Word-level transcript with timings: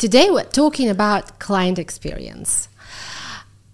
Today 0.00 0.30
we're 0.30 0.44
talking 0.44 0.88
about 0.88 1.38
client 1.40 1.78
experience. 1.78 2.70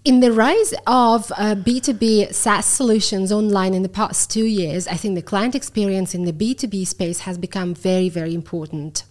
In 0.03 0.19
the 0.19 0.33
rise 0.33 0.73
of 0.85 1.31
uh, 1.31 1.55
B2B 1.55 2.33
SaaS 2.33 2.65
solutions 2.65 3.31
online 3.31 3.73
in 3.73 3.81
the 3.81 3.87
past 3.87 4.29
two 4.29 4.43
years, 4.43 4.89
I 4.89 4.95
think 4.95 5.15
the 5.15 5.21
client 5.21 5.55
experience 5.55 6.13
in 6.13 6.25
the 6.25 6.33
B2B 6.33 6.85
space 6.85 7.19
has 7.19 7.37
become 7.37 7.73
very, 7.73 8.09
very 8.09 8.33
important. 8.33 9.05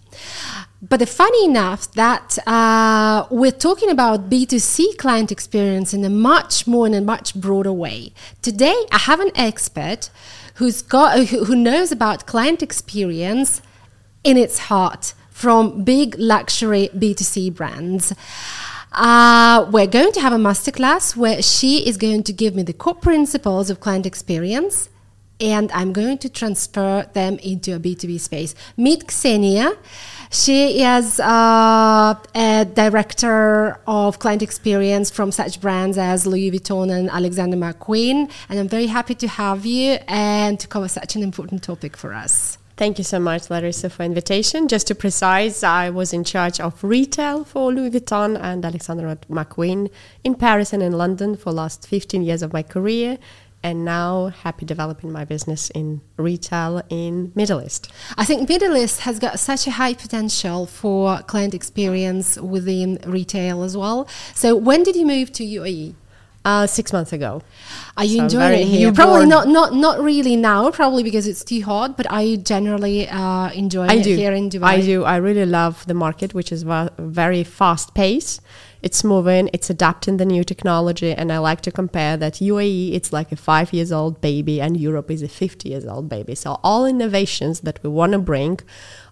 But 0.83 0.99
the 0.99 1.07
funny 1.07 1.47
enough 1.47 1.91
that 1.93 2.37
uh, 2.47 3.27
we're 3.31 3.51
talking 3.51 3.89
about 3.89 4.29
B2C 4.29 4.99
client 4.99 5.33
experience 5.33 5.95
in 5.95 6.05
a 6.05 6.11
much 6.11 6.67
more 6.67 6.87
in 6.87 6.93
a 6.93 7.01
much 7.01 7.35
broader 7.35 7.73
way. 7.73 8.13
Today, 8.43 8.77
I 8.93 8.99
have 8.99 9.21
an 9.21 9.31
expert 9.35 10.11
who's 10.57 10.83
got 10.83 11.29
who 11.29 11.57
knows 11.57 11.91
about 11.91 12.27
client 12.27 12.63
experience 12.63 13.63
in 14.23 14.37
its 14.37 14.59
heart 14.69 15.15
from 15.37 15.85
big 15.85 16.17
luxury 16.19 16.89
B2C 16.97 17.55
brands. 17.55 18.15
Uh, 18.91 19.69
we're 19.71 19.87
going 19.87 20.11
to 20.13 20.21
have 20.21 20.33
a 20.33 20.39
masterclass 20.39 21.15
where 21.15 21.43
she 21.43 21.87
is 21.87 21.99
going 21.99 22.23
to 22.23 22.33
give 22.33 22.55
me 22.55 22.63
the 22.63 22.73
core 22.73 22.95
principles 22.95 23.69
of 23.69 23.79
client 23.79 24.07
experience 24.07 24.89
and 25.39 25.71
I'm 25.73 25.93
going 25.93 26.17
to 26.25 26.31
transfer 26.31 27.05
them 27.13 27.39
into 27.41 27.75
a 27.75 27.79
B2B 27.79 28.19
space. 28.19 28.55
Meet 28.79 29.09
Ksenia. 29.09 29.77
She 30.31 30.83
is 30.83 31.21
uh, 31.21 32.15
a 32.35 32.65
director 32.65 33.79
of 33.87 34.19
client 34.19 34.41
experience 34.41 35.11
from 35.11 35.31
such 35.31 35.61
brands 35.61 35.99
as 35.99 36.27
Louis 36.27 36.51
Vuitton 36.51 36.91
and 36.91 37.11
Alexander 37.11 37.59
McQueen. 37.59 38.31
And 38.49 38.59
I'm 38.59 38.69
very 38.69 38.87
happy 38.87 39.15
to 39.17 39.29
have 39.29 39.67
you 39.67 39.99
and 40.09 40.59
to 40.61 40.67
cover 40.67 40.89
such 40.89 41.15
an 41.15 41.23
important 41.23 41.63
topic 41.63 41.95
for 41.95 42.15
us. 42.15 42.57
Thank 42.77 42.99
you 42.99 43.05
so 43.05 43.19
much, 43.19 43.49
Larisa, 43.49 43.91
for 43.91 44.03
invitation. 44.03 44.69
Just 44.69 44.89
to 44.89 44.95
precise, 44.95 45.63
I 45.63 45.89
was 45.89 46.13
in 46.13 46.25
charge 46.25 46.61
of 46.61 46.85
retail 46.85 47.43
for 47.43 47.73
Louis 47.73 47.91
Vuitton 47.91 48.39
and 48.39 48.67
Alexander 48.67 49.17
McQueen 49.31 49.91
in 50.23 50.35
Paris 50.35 50.75
and 50.75 50.83
in 50.83 50.93
London 50.93 51.37
for 51.37 51.53
last 51.53 51.89
15 51.89 52.23
years 52.23 52.43
of 52.43 52.53
my 52.53 52.63
career 52.63 53.17
and 53.63 53.83
now 53.83 54.27
happy 54.27 54.67
developing 54.67 55.11
my 55.11 55.25
business 55.25 55.71
in 55.71 56.03
retail 56.19 56.83
in 56.91 57.33
Middle 57.35 57.63
East. 57.63 57.91
I 58.19 58.27
think 58.27 58.47
Middle 58.47 58.77
East 58.77 59.01
has 59.01 59.19
got 59.19 59.41
such 59.41 59.67
a 59.67 59.71
high 59.71 59.95
potential 59.95 60.67
for 60.67 61.21
client 61.23 61.55
experience 61.55 62.37
within 62.37 63.01
retail 63.07 63.63
as 63.63 63.75
well. 63.75 64.07
So 64.35 64.55
when 64.55 64.83
did 64.83 64.97
you 64.97 65.07
move 65.07 65.33
to 65.33 65.43
UAE? 65.43 65.95
Uh, 66.47 66.65
six 66.65 66.93
months 66.93 67.13
ago. 67.13 67.43
Are 67.97 68.05
you 68.05 68.19
so 68.19 68.25
enjoying 68.25 68.61
it 68.61 68.67
here? 68.67 68.93
Probably 68.93 69.27
not, 69.27 69.49
not, 69.49 69.75
not 69.75 69.99
really 70.01 70.37
now. 70.37 70.71
Probably 70.71 71.03
because 71.03 71.27
it's 71.27 71.43
too 71.43 71.61
hot. 71.63 71.97
But 71.97 72.07
you 72.23 72.37
generally 72.37 73.09
uh, 73.09 73.51
enjoying 73.51 73.91
I 73.91 73.95
it 73.95 74.05
do. 74.05 74.15
here 74.15 74.33
in 74.33 74.49
Dubai? 74.49 74.63
I 74.63 74.81
do. 74.81 75.03
I 75.03 75.17
really 75.17 75.45
love 75.45 75.85
the 75.87 75.95
market, 75.95 76.35
which 76.35 76.53
is 76.53 76.63
very 76.99 77.43
fast 77.43 77.95
pace 77.95 78.41
it's 78.87 79.03
moving, 79.03 79.51
it's 79.53 79.69
adapting 79.69 80.17
the 80.17 80.25
new 80.25 80.45
technology, 80.45 81.11
and 81.13 81.33
I 81.33 81.39
like 81.39 81.61
to 81.63 81.73
compare 81.73 82.17
that 82.17 82.35
UAE 82.35 82.95
it's 82.95 83.13
like 83.13 83.33
a 83.33 83.37
five 83.51 83.73
years 83.73 83.91
old 83.91 84.21
baby 84.21 84.61
and 84.61 84.77
Europe 84.77 85.11
is 85.11 85.23
a 85.25 85.29
50 85.29 85.69
years 85.69 85.85
old 85.85 86.09
baby. 86.09 86.37
So 86.37 86.61
all 86.63 86.87
innovations 86.87 87.63
that 87.67 87.83
we 87.83 87.91
want 87.91 88.13
to 88.13 88.21
bring, 88.21 88.61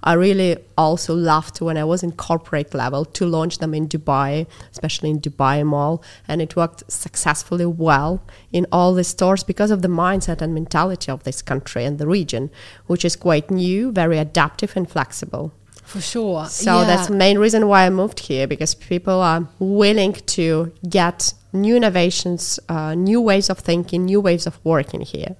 I 0.04 0.12
really 0.12 0.58
also 0.78 1.12
loved 1.12 1.60
when 1.60 1.76
I 1.76 1.82
was 1.82 2.04
in 2.04 2.12
corporate 2.12 2.72
level 2.72 3.04
to 3.16 3.26
launch 3.26 3.58
them 3.58 3.74
in 3.74 3.88
Dubai, 3.88 4.46
especially 4.70 5.10
in 5.10 5.18
Dubai 5.18 5.66
Mall, 5.66 6.00
and 6.28 6.40
it 6.40 6.54
worked 6.54 6.84
successfully 6.86 7.66
well 7.66 8.22
in 8.52 8.68
all 8.70 8.94
the 8.94 9.02
stores 9.02 9.42
because 9.42 9.72
of 9.72 9.82
the 9.82 9.88
mindset 9.88 10.40
and 10.40 10.54
mentality 10.54 11.10
of 11.10 11.24
this 11.24 11.42
country 11.42 11.84
and 11.84 11.98
the 11.98 12.06
region, 12.06 12.48
which 12.86 13.04
is 13.04 13.16
quite 13.16 13.50
new, 13.50 13.90
very 13.90 14.18
adaptive 14.18 14.76
and 14.76 14.88
flexible. 14.88 15.52
For 15.84 16.00
sure. 16.00 16.46
So 16.46 16.80
yeah. 16.80 16.84
that's 16.84 17.08
the 17.08 17.14
main 17.14 17.38
reason 17.38 17.68
why 17.68 17.86
I 17.86 17.90
moved 17.90 18.20
here 18.20 18.46
because 18.46 18.74
people 18.74 19.20
are 19.20 19.46
willing 19.58 20.12
to 20.12 20.72
get 20.88 21.34
new 21.52 21.76
innovations, 21.76 22.58
uh, 22.68 22.94
new 22.94 23.20
ways 23.20 23.48
of 23.50 23.58
thinking, 23.58 24.06
new 24.06 24.20
ways 24.20 24.46
of 24.46 24.58
working 24.64 25.02
here. 25.02 25.36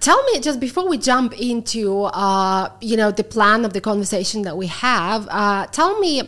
Tell 0.00 0.22
me 0.24 0.40
just 0.40 0.58
before 0.58 0.88
we 0.88 0.98
jump 0.98 1.38
into 1.38 2.04
uh, 2.04 2.70
you 2.80 2.96
know 2.96 3.10
the 3.10 3.24
plan 3.24 3.64
of 3.64 3.72
the 3.72 3.80
conversation 3.80 4.42
that 4.42 4.56
we 4.56 4.66
have. 4.68 5.28
Uh, 5.30 5.66
tell 5.66 5.98
me 6.00 6.22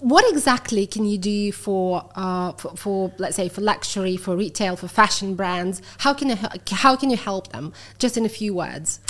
what 0.00 0.24
exactly 0.32 0.86
can 0.86 1.04
you 1.04 1.18
do 1.18 1.52
for, 1.52 2.08
uh, 2.14 2.52
for, 2.52 2.74
for 2.76 3.12
let's 3.18 3.36
say 3.36 3.48
for 3.48 3.60
luxury, 3.60 4.16
for 4.16 4.34
retail, 4.34 4.76
for 4.76 4.88
fashion 4.88 5.34
brands? 5.34 5.82
How 5.98 6.14
can 6.14 6.30
you, 6.30 6.38
how 6.70 6.96
can 6.96 7.10
you 7.10 7.18
help 7.18 7.52
them? 7.52 7.72
Just 7.98 8.16
in 8.16 8.24
a 8.24 8.28
few 8.30 8.54
words. 8.54 9.00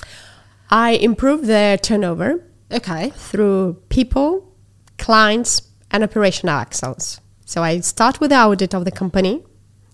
I 0.69 0.93
improve 0.93 1.47
their 1.47 1.79
turnover 1.79 2.45
Okay. 2.73 3.11
Through 3.11 3.83
people, 3.89 4.55
clients, 4.99 5.63
and 5.91 6.05
operational 6.05 6.59
excellence. 6.59 7.21
So 7.45 7.63
I 7.63 7.81
start 7.81 8.21
with 8.21 8.31
the 8.31 8.37
audit 8.37 8.75
of 8.75 8.85
the 8.85 8.93
company, 8.93 9.43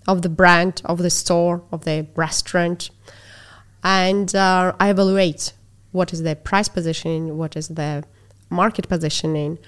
of 0.07 0.23
the 0.23 0.29
brand, 0.29 0.83
of 0.85 0.99
the 0.99 1.11
store, 1.11 1.63
of 1.73 1.85
the 1.85 2.07
restaurant, 2.15 2.91
and 3.83 4.35
uh, 4.35 4.75
I 4.79 4.91
evaluate 4.91 5.55
what 5.93 6.13
is 6.13 6.23
the 6.23 6.37
price 6.37 6.69
positioning, 6.69 7.39
what 7.39 7.57
is 7.57 7.69
the 7.69 8.05
market 8.51 8.89
positioning, 8.89 9.59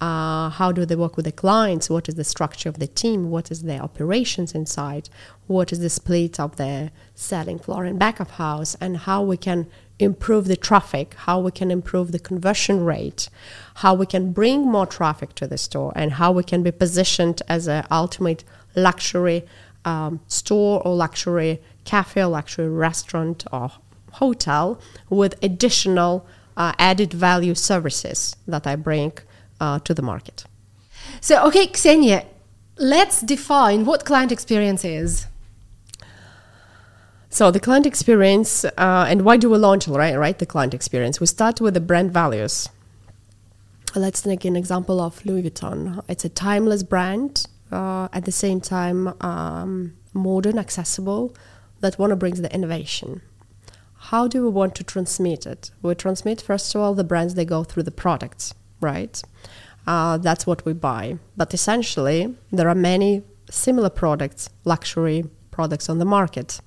uh, 0.00 0.48
how 0.48 0.72
do 0.72 0.86
they 0.86 0.96
work 0.96 1.16
with 1.16 1.26
the 1.26 1.32
clients, 1.32 1.90
what 1.90 2.08
is 2.08 2.14
the 2.14 2.24
structure 2.24 2.68
of 2.68 2.78
the 2.78 2.86
team, 2.86 3.30
what 3.30 3.50
is 3.50 3.62
the 3.62 3.78
operations 3.78 4.54
inside, 4.54 5.08
what 5.46 5.72
is 5.72 5.80
the 5.80 5.90
split 5.90 6.40
of 6.40 6.56
the 6.56 6.90
selling 7.14 7.58
floor 7.58 7.84
and 7.84 7.98
back 7.98 8.20
of 8.20 8.30
house, 8.30 8.74
and 8.80 8.96
how 8.98 9.22
we 9.22 9.36
can 9.36 9.66
improve 9.98 10.46
the 10.46 10.56
traffic, 10.56 11.14
how 11.14 11.40
we 11.40 11.50
can 11.50 11.70
improve 11.70 12.12
the 12.12 12.18
conversion 12.18 12.84
rate, 12.84 13.28
how 13.76 13.94
we 13.94 14.06
can 14.06 14.32
bring 14.32 14.66
more 14.66 14.86
traffic 14.86 15.34
to 15.36 15.46
the 15.46 15.58
store, 15.58 15.92
and 15.94 16.14
how 16.14 16.32
we 16.32 16.42
can 16.42 16.62
be 16.62 16.72
positioned 16.72 17.42
as 17.48 17.68
an 17.68 17.86
ultimate 17.90 18.44
luxury 18.74 19.44
um, 19.84 20.20
store 20.26 20.82
or 20.84 20.94
luxury 20.94 21.60
cafe 21.84 22.22
or 22.22 22.26
luxury 22.26 22.68
restaurant 22.68 23.44
or 23.52 23.70
hotel 24.12 24.80
with 25.10 25.34
additional 25.42 26.26
uh, 26.56 26.72
added 26.78 27.12
value 27.12 27.54
services 27.54 28.36
that 28.46 28.66
I 28.66 28.76
bring 28.76 29.12
uh, 29.60 29.78
to 29.80 29.94
the 29.94 30.02
market. 30.02 30.44
So, 31.20 31.44
okay, 31.46 31.66
Ksenia, 31.66 32.24
let's 32.78 33.20
define 33.20 33.84
what 33.84 34.04
client 34.04 34.32
experience 34.32 34.84
is. 34.84 35.26
So 37.34 37.50
the 37.50 37.58
client 37.58 37.84
experience, 37.84 38.64
uh, 38.64 39.06
and 39.08 39.22
why 39.22 39.38
do 39.38 39.50
we 39.50 39.58
launch 39.58 39.88
right? 39.88 40.16
Right, 40.16 40.38
the 40.38 40.46
client 40.46 40.72
experience. 40.72 41.18
We 41.18 41.26
start 41.26 41.60
with 41.60 41.74
the 41.74 41.80
brand 41.80 42.12
values. 42.12 42.68
Let's 43.96 44.22
take 44.22 44.44
an 44.44 44.54
example 44.54 45.00
of 45.00 45.26
Louis 45.26 45.42
Vuitton. 45.42 46.04
It's 46.08 46.24
a 46.24 46.28
timeless 46.28 46.84
brand, 46.84 47.46
uh, 47.72 48.06
at 48.12 48.24
the 48.24 48.30
same 48.30 48.60
time 48.60 49.20
um, 49.20 49.94
modern, 50.12 50.58
accessible, 50.58 51.34
that 51.80 51.98
want 51.98 52.10
to 52.10 52.16
bring 52.16 52.34
the 52.34 52.54
innovation. 52.54 53.20
How 54.10 54.28
do 54.28 54.44
we 54.44 54.50
want 54.50 54.76
to 54.76 54.84
transmit 54.84 55.44
it? 55.44 55.72
We 55.82 55.96
transmit 55.96 56.40
first 56.40 56.72
of 56.72 56.82
all 56.82 56.94
the 56.94 57.02
brands 57.02 57.34
they 57.34 57.44
go 57.44 57.64
through 57.64 57.82
the 57.82 57.90
products, 57.90 58.54
right? 58.80 59.20
Uh, 59.88 60.18
that's 60.18 60.46
what 60.46 60.64
we 60.64 60.72
buy. 60.72 61.18
But 61.36 61.52
essentially, 61.52 62.36
there 62.52 62.68
are 62.68 62.76
many 62.76 63.24
similar 63.50 63.90
products, 63.90 64.50
luxury 64.64 65.24
products 65.50 65.88
on 65.88 65.98
the 65.98 66.04
market 66.04 66.60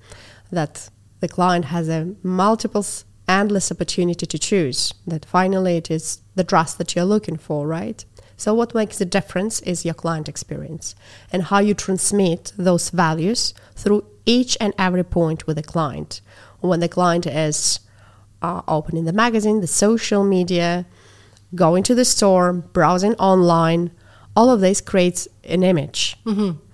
that 0.50 0.88
the 1.20 1.28
client 1.28 1.66
has 1.66 1.88
a 1.88 2.14
multiple 2.22 2.84
endless 3.26 3.70
opportunity 3.70 4.24
to 4.24 4.38
choose 4.38 4.94
that 5.06 5.24
finally 5.24 5.76
it 5.76 5.90
is 5.90 6.20
the 6.34 6.44
dress 6.44 6.74
that 6.74 6.94
you're 6.94 7.04
looking 7.04 7.36
for 7.36 7.66
right? 7.66 8.04
So 8.36 8.54
what 8.54 8.74
makes 8.74 8.98
the 8.98 9.04
difference 9.04 9.60
is 9.62 9.84
your 9.84 9.94
client 9.94 10.28
experience 10.28 10.94
and 11.32 11.44
how 11.44 11.58
you 11.58 11.74
transmit 11.74 12.52
those 12.56 12.90
values 12.90 13.52
through 13.74 14.04
each 14.24 14.56
and 14.60 14.72
every 14.78 15.04
point 15.04 15.46
with 15.46 15.56
the 15.56 15.62
client. 15.62 16.20
When 16.60 16.80
the 16.80 16.88
client 16.88 17.26
is 17.26 17.80
uh, 18.40 18.62
opening 18.68 19.04
the 19.04 19.12
magazine 19.12 19.60
the 19.60 19.66
social 19.66 20.24
media 20.24 20.86
going 21.54 21.82
to 21.82 21.94
the 21.94 22.04
store 22.04 22.52
browsing 22.52 23.14
online 23.14 23.90
all 24.36 24.50
of 24.50 24.60
this 24.60 24.80
creates 24.80 25.26
an 25.42 25.64
image. 25.64 26.16
Mm-hmm 26.24 26.67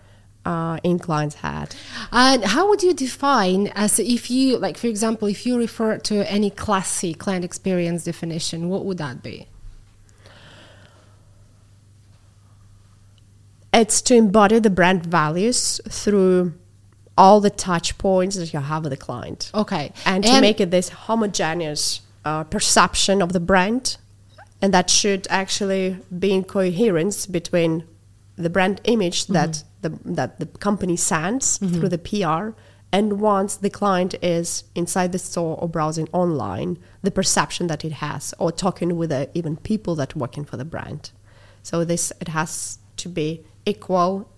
uh, 0.44 0.78
in 0.82 0.98
clients 0.98 1.36
had. 1.36 1.74
And 2.12 2.44
how 2.44 2.68
would 2.68 2.82
you 2.82 2.94
define 2.94 3.68
as 3.68 3.98
if 3.98 4.30
you, 4.30 4.58
like, 4.58 4.76
for 4.76 4.86
example, 4.86 5.28
if 5.28 5.46
you 5.46 5.56
refer 5.58 5.98
to 5.98 6.30
any 6.30 6.50
classy 6.50 7.14
client 7.14 7.44
experience 7.44 8.04
definition, 8.04 8.68
what 8.68 8.84
would 8.84 8.98
that 8.98 9.22
be? 9.22 9.48
It's 13.72 14.00
to 14.02 14.14
embody 14.14 14.60
the 14.60 14.70
brand 14.70 15.04
values 15.06 15.80
through 15.88 16.54
all 17.16 17.40
the 17.40 17.50
touch 17.50 17.98
points 17.98 18.36
that 18.36 18.52
you 18.52 18.60
have 18.60 18.84
with 18.84 18.90
the 18.90 18.96
client. 18.96 19.50
Okay. 19.54 19.92
And 20.06 20.22
to 20.24 20.40
make 20.40 20.60
it 20.60 20.70
this 20.70 20.90
homogeneous 20.90 22.00
uh, 22.24 22.44
perception 22.44 23.20
of 23.22 23.32
the 23.32 23.40
brand. 23.40 23.96
And 24.62 24.72
that 24.72 24.90
should 24.90 25.26
actually 25.28 25.98
be 26.16 26.32
in 26.32 26.44
coherence 26.44 27.26
between 27.26 27.84
the 28.36 28.50
brand 28.50 28.80
image 28.84 29.26
that 29.28 29.50
mm-hmm 29.50 29.68
the, 29.84 29.98
that 30.04 30.40
the 30.40 30.46
company 30.46 30.96
sends 30.96 31.58
mm-hmm. 31.58 31.74
through 31.74 31.90
the 31.90 31.98
PR. 31.98 32.58
And 32.90 33.20
once 33.20 33.56
the 33.56 33.70
client 33.70 34.14
is 34.22 34.64
inside 34.74 35.12
the 35.12 35.18
store 35.18 35.56
or 35.60 35.68
browsing 35.68 36.08
online, 36.12 36.78
the 37.02 37.10
perception 37.10 37.66
that 37.68 37.84
it 37.84 37.92
has, 37.92 38.34
or 38.38 38.50
talking 38.50 38.96
with 38.96 39.10
the, 39.10 39.30
even 39.34 39.56
people 39.56 39.94
that 39.96 40.16
working 40.16 40.44
for 40.44 40.56
the 40.56 40.64
brand. 40.64 41.10
So 41.62 41.84
this 41.84 42.12
it 42.20 42.28
has 42.28 42.78
to 42.98 43.08
be 43.08 43.44
equal 43.66 44.28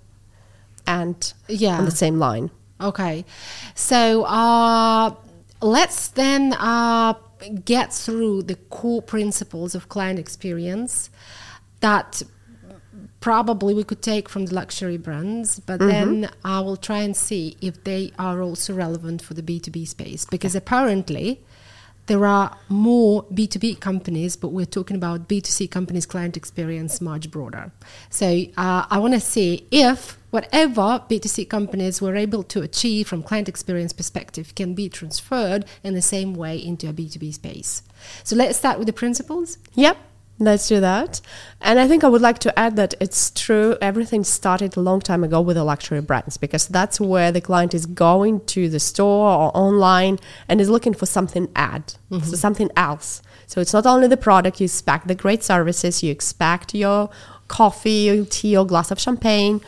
and 0.87 1.33
Yeah. 1.49 1.79
on 1.79 1.85
the 1.85 1.91
same 1.91 2.19
line. 2.19 2.51
Okay, 2.81 3.25
so 3.75 4.25
uh, 4.25 5.15
let's 5.61 6.09
then 6.09 6.53
uh, 6.55 7.15
get 7.65 7.93
through 7.93 8.43
the 8.45 8.57
core 8.71 9.03
principles 9.03 9.75
of 9.75 9.89
client 9.89 10.19
experience 10.19 11.11
that 11.81 12.23
probably 13.27 13.75
we 13.75 13.83
could 13.83 14.01
take 14.03 14.29
from 14.29 14.47
the 14.47 14.55
luxury 14.55 14.97
brands, 14.97 15.59
but 15.59 15.81
then 15.81 16.31
I 16.45 16.61
will 16.61 16.77
try 16.77 16.99
and 16.99 17.17
see 17.17 17.57
if 17.61 17.83
they 17.83 18.13
are 18.21 18.41
also 18.41 18.73
relevant 18.73 19.21
for 19.21 19.35
the 19.35 19.43
B2B 19.43 19.89
space 19.89 20.25
because 20.25 20.55
apparently 20.55 21.41
there 22.07 22.25
are 22.25 22.57
more 22.69 23.25
B2B 23.25 23.81
companies, 23.81 24.37
but 24.37 24.51
we're 24.51 24.65
talking 24.65 24.97
about 24.97 25.29
B2C 25.29 25.69
companies' 25.69 26.07
client 26.07 26.37
experience 26.37 27.01
much 27.01 27.29
broader. 27.33 27.73
So 28.11 28.45
uh, 28.57 28.87
I 28.89 28.99
want 28.99 29.15
to 29.15 29.21
see 29.21 29.67
if 29.73 30.17
whatever 30.31 31.03
B2C 31.11 31.49
companies 31.49 32.01
were 32.01 32.15
able 32.15 32.45
to 32.45 32.63
achieve 32.63 33.09
from 33.09 33.25
client 33.25 33.49
experience 33.49 33.93
perspective 33.93 34.55
can 34.55 34.73
be 34.75 34.89
transferred 34.89 35.65
in 35.83 35.95
the 35.95 36.03
same 36.03 36.33
way 36.33 36.57
into 36.57 36.89
a 36.89 36.93
B2B 36.93 37.35
space. 37.35 37.83
So 38.23 38.37
let's 38.37 38.57
start 38.57 38.79
with 38.79 38.87
the 38.87 38.93
principles. 38.93 39.59
Yep, 39.75 39.99
let's 40.39 40.69
do 40.69 40.81
that. 40.81 41.21
And 41.61 41.79
I 41.79 41.89
think 41.89 42.05
I 42.05 42.09
would 42.09 42.21
like 42.21 42.39
to 42.41 42.59
add 42.59 42.77
that 42.77 42.95
it's 43.01 43.31
true, 43.31 43.77
everything 43.81 44.25
started 44.25 44.77
a 44.77 44.81
long 44.81 45.01
time 45.01 45.25
ago 45.25 45.41
with 45.41 45.57
the 45.57 45.65
luxury 45.65 46.01
brands 46.01 46.37
because 46.37 46.69
that's 46.69 47.01
where 47.01 47.33
the 47.33 47.41
client 47.41 47.75
is 47.75 47.87
going 47.87 48.45
to 48.47 48.69
the 48.69 48.81
store 48.81 49.31
or 49.31 49.57
online 49.57 50.19
and 50.49 50.61
is 50.61 50.69
looking 50.69 50.95
for 50.95 51.07
something 51.07 51.49
add, 51.57 51.95
so 52.11 52.37
something 52.37 52.71
else. 52.77 53.23
So 53.47 53.61
it's 53.61 53.73
not 53.73 53.87
only 53.87 54.09
the 54.09 54.17
product, 54.17 54.61
you 54.61 54.65
expect 54.65 55.09
the 55.09 55.15
great 55.15 55.43
services, 55.43 56.03
you 56.03 56.11
expect 56.11 56.75
your 56.75 57.09
coffee, 57.49 58.11
your 58.11 58.25
tea, 58.25 58.57
or 58.57 58.67
glass 58.67 58.91
of 58.91 59.01
champagne. 59.01 59.61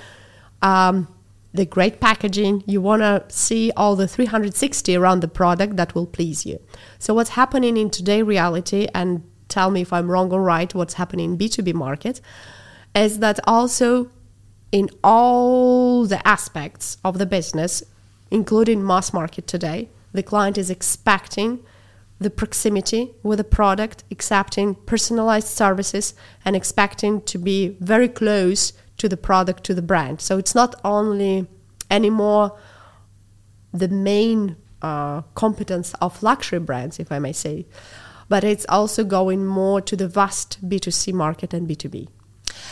Um, 0.62 1.08
the 1.54 1.64
great 1.64 1.98
packaging, 1.98 2.62
you 2.66 2.80
want 2.80 3.00
to 3.00 3.24
see 3.28 3.72
all 3.76 3.96
the 3.96 4.06
360 4.06 4.94
around 4.94 5.20
the 5.20 5.28
product 5.28 5.76
that 5.76 5.94
will 5.94 6.06
please 6.06 6.44
you. 6.44 6.60
So, 6.98 7.14
what's 7.14 7.30
happening 7.30 7.76
in 7.76 7.88
today 7.88 8.22
reality, 8.22 8.86
and 8.94 9.22
tell 9.48 9.70
me 9.70 9.82
if 9.82 9.92
I'm 9.92 10.10
wrong 10.10 10.32
or 10.32 10.42
right, 10.42 10.72
what's 10.74 10.94
happening 10.94 11.32
in 11.32 11.38
B2B 11.38 11.74
market, 11.74 12.20
is 12.94 13.18
that 13.20 13.38
also 13.44 14.10
in 14.72 14.90
all 15.02 16.04
the 16.06 16.26
aspects 16.26 16.98
of 17.04 17.18
the 17.18 17.26
business, 17.26 17.82
including 18.30 18.86
mass 18.86 19.12
market 19.12 19.46
today, 19.46 19.88
the 20.12 20.22
client 20.22 20.58
is 20.58 20.70
expecting 20.70 21.60
the 22.18 22.30
proximity 22.30 23.12
with 23.22 23.38
the 23.38 23.44
product, 23.44 24.04
accepting 24.10 24.74
personalized 24.74 25.48
services, 25.48 26.14
and 26.44 26.56
expecting 26.56 27.20
to 27.22 27.38
be 27.38 27.76
very 27.80 28.08
close 28.08 28.72
to 28.96 29.08
the 29.08 29.16
product, 29.16 29.62
to 29.64 29.74
the 29.74 29.82
brand. 29.82 30.20
So 30.20 30.38
it's 30.38 30.54
not 30.54 30.74
only 30.84 31.46
anymore 31.90 32.58
the 33.72 33.88
main 33.88 34.56
uh, 34.82 35.22
competence 35.34 35.94
of 36.00 36.22
luxury 36.22 36.58
brands, 36.58 36.98
if 36.98 37.12
I 37.12 37.18
may 37.18 37.32
say, 37.32 37.66
but 38.28 38.44
it's 38.44 38.66
also 38.68 39.04
going 39.04 39.46
more 39.46 39.80
to 39.80 39.96
the 39.96 40.08
vast 40.08 40.66
B2C 40.68 41.12
market 41.12 41.54
and 41.54 41.68
B2B. 41.68 42.08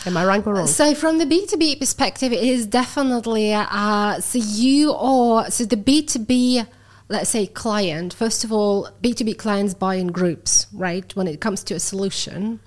Am 0.05 0.15
I 0.17 0.25
right 0.25 0.45
or 0.45 0.53
wrong? 0.53 0.67
So 0.67 0.93
from 0.93 1.17
the 1.17 1.25
B2B 1.25 1.79
perspective, 1.79 2.31
it 2.31 2.43
is 2.43 2.65
definitely 2.65 3.53
uh, 3.53 4.19
so 4.19 4.39
you 4.39 4.93
or 4.93 5.49
so 5.49 5.65
the 5.65 5.77
B2B 5.77 6.67
let's 7.09 7.29
say 7.29 7.47
client 7.47 8.13
first 8.13 8.43
of 8.43 8.51
all 8.51 8.89
b2b 9.01 9.37
clients 9.37 9.73
buy 9.73 9.95
in 9.95 10.07
groups 10.07 10.67
right 10.73 11.15
when 11.15 11.27
it 11.27 11.39
comes 11.39 11.63
to 11.63 11.73
a 11.73 11.79
solution 11.79 12.59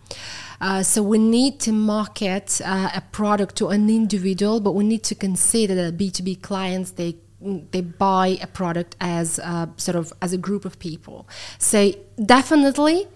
uh, 0.61 0.83
so 0.83 1.03
we 1.03 1.19
need 1.19 1.61
to 1.61 1.73
market 1.73 2.61
uh, 2.65 2.91
a 2.95 3.03
product 3.13 3.57
to 3.57 3.69
an 3.69 3.91
individual 3.91 4.61
but 4.61 4.73
we 4.73 4.85
need 4.85 5.03
to 5.03 5.15
consider 5.15 5.75
that 5.75 5.99
b2b 5.99 6.41
clients 6.43 6.93
they 6.93 7.17
they 7.41 7.81
buy 7.81 8.39
a 8.43 8.47
product 8.47 8.97
as 9.01 9.39
uh, 9.39 9.67
sort 9.77 9.97
of 9.97 10.13
as 10.21 10.33
a 10.33 10.39
group 10.39 10.65
of 10.65 10.79
people. 10.79 11.29
So 11.59 11.93
definitely 12.25 13.09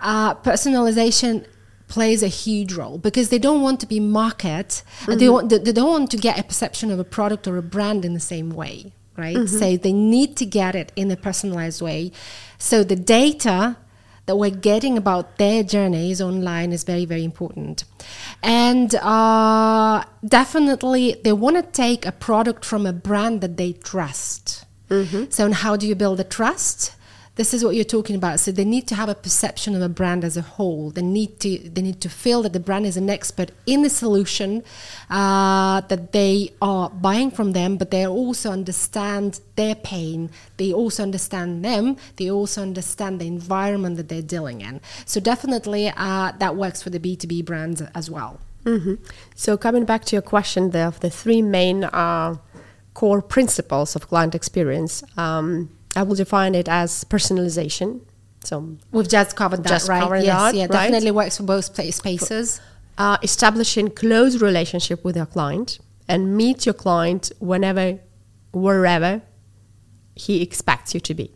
uh, 0.00 0.34
personalization 0.36 1.46
plays 1.88 2.22
a 2.22 2.28
huge 2.28 2.74
role 2.74 2.98
because 2.98 3.30
they 3.30 3.38
don't 3.38 3.62
want 3.62 3.80
to 3.80 3.86
be 3.86 3.98
market 3.98 4.82
uh, 5.08 5.16
they, 5.16 5.26
want, 5.26 5.48
they, 5.48 5.56
they 5.56 5.72
don't 5.72 5.88
want 5.88 6.10
to 6.10 6.18
get 6.18 6.38
a 6.38 6.42
perception 6.42 6.90
of 6.90 6.98
a 6.98 7.04
product 7.04 7.48
or 7.48 7.56
a 7.56 7.62
brand 7.62 8.04
in 8.04 8.12
the 8.12 8.20
same 8.20 8.50
way 8.50 8.92
right? 9.18 9.48
So 9.48 9.76
they 9.76 9.92
need 9.92 10.36
to 10.36 10.46
get 10.46 10.74
it 10.74 10.92
in 10.96 11.10
a 11.10 11.16
personalized 11.16 11.82
way. 11.82 12.12
So 12.56 12.84
the 12.84 12.96
data 12.96 13.76
that 14.28 14.36
we're 14.36 14.50
getting 14.50 14.96
about 14.96 15.38
their 15.38 15.64
journeys 15.64 16.20
online 16.20 16.72
is 16.72 16.84
very 16.84 17.04
very 17.04 17.24
important. 17.24 17.84
And 18.42 18.94
uh, 18.94 20.04
definitely 20.24 21.16
they 21.24 21.32
want 21.32 21.56
to 21.56 21.62
take 21.62 22.06
a 22.06 22.12
product 22.12 22.64
from 22.64 22.86
a 22.86 22.92
brand 22.92 23.40
that 23.40 23.56
they 23.56 23.72
trust. 23.72 24.64
So 25.30 25.44
and 25.44 25.54
how 25.54 25.76
do 25.76 25.86
you 25.88 25.96
build 25.96 26.20
a 26.20 26.24
trust 26.24 26.92
this 27.38 27.54
is 27.54 27.64
what 27.64 27.76
you're 27.76 27.84
talking 27.84 28.16
about. 28.16 28.40
So 28.40 28.50
they 28.50 28.64
need 28.64 28.88
to 28.88 28.96
have 28.96 29.08
a 29.08 29.14
perception 29.14 29.76
of 29.76 29.80
a 29.80 29.88
brand 29.88 30.24
as 30.24 30.36
a 30.36 30.42
whole. 30.42 30.90
They 30.90 31.02
need 31.02 31.38
to 31.40 31.50
they 31.70 31.82
need 31.82 32.00
to 32.00 32.08
feel 32.08 32.42
that 32.42 32.52
the 32.52 32.60
brand 32.60 32.84
is 32.84 32.96
an 32.96 33.08
expert 33.08 33.52
in 33.64 33.82
the 33.82 33.88
solution 33.90 34.64
uh, 35.08 35.80
that 35.82 36.10
they 36.10 36.52
are 36.60 36.90
buying 36.90 37.30
from 37.30 37.52
them 37.52 37.76
but 37.76 37.92
they 37.92 38.04
also 38.06 38.50
understand 38.50 39.40
their 39.54 39.76
pain. 39.76 40.30
They 40.56 40.72
also 40.72 41.04
understand 41.04 41.64
them. 41.64 41.96
They 42.16 42.28
also 42.28 42.60
understand 42.60 43.20
the 43.20 43.28
environment 43.28 43.96
that 43.98 44.08
they're 44.08 44.30
dealing 44.36 44.60
in. 44.60 44.80
So 45.06 45.20
definitely 45.20 45.92
uh, 45.96 46.32
that 46.40 46.56
works 46.56 46.82
for 46.82 46.90
the 46.90 46.98
b2b 46.98 47.44
brands 47.44 47.80
as 47.94 48.10
well. 48.10 48.40
Hmm 48.64 48.94
So 49.36 49.56
coming 49.56 49.84
back 49.84 50.04
to 50.06 50.16
your 50.16 50.26
question, 50.34 50.70
there 50.70 50.88
of 50.88 50.98
the 50.98 51.10
three 51.10 51.42
main 51.42 51.84
uh, 51.84 52.36
core 52.94 53.22
principles 53.22 53.94
of 53.94 54.08
client 54.08 54.34
experience, 54.34 55.04
um, 55.16 55.70
I 55.98 56.02
will 56.02 56.14
define 56.14 56.54
it 56.54 56.68
as 56.68 57.04
personalization. 57.04 57.88
So 58.44 58.76
we've 58.92 59.08
just 59.08 59.34
covered 59.36 59.64
that 59.64 59.68
Just 59.68 59.88
right 59.88 60.02
covered 60.02 60.22
yes 60.22 60.40
that, 60.40 60.54
yeah 60.54 60.62
right? 60.62 60.72
definitely 60.72 61.10
works 61.10 61.36
for 61.38 61.42
both 61.42 61.64
spaces 62.02 62.60
uh, 62.98 63.16
establishing 63.22 63.90
close 63.90 64.42
relationship 64.42 65.04
with 65.04 65.16
your 65.16 65.26
client 65.26 65.78
and 66.08 66.36
meet 66.36 66.66
your 66.66 66.74
client 66.74 67.30
whenever, 67.38 68.00
wherever 68.52 69.22
he 70.14 70.42
expects 70.42 70.94
you 70.94 71.00
to 71.00 71.14
be. 71.14 71.32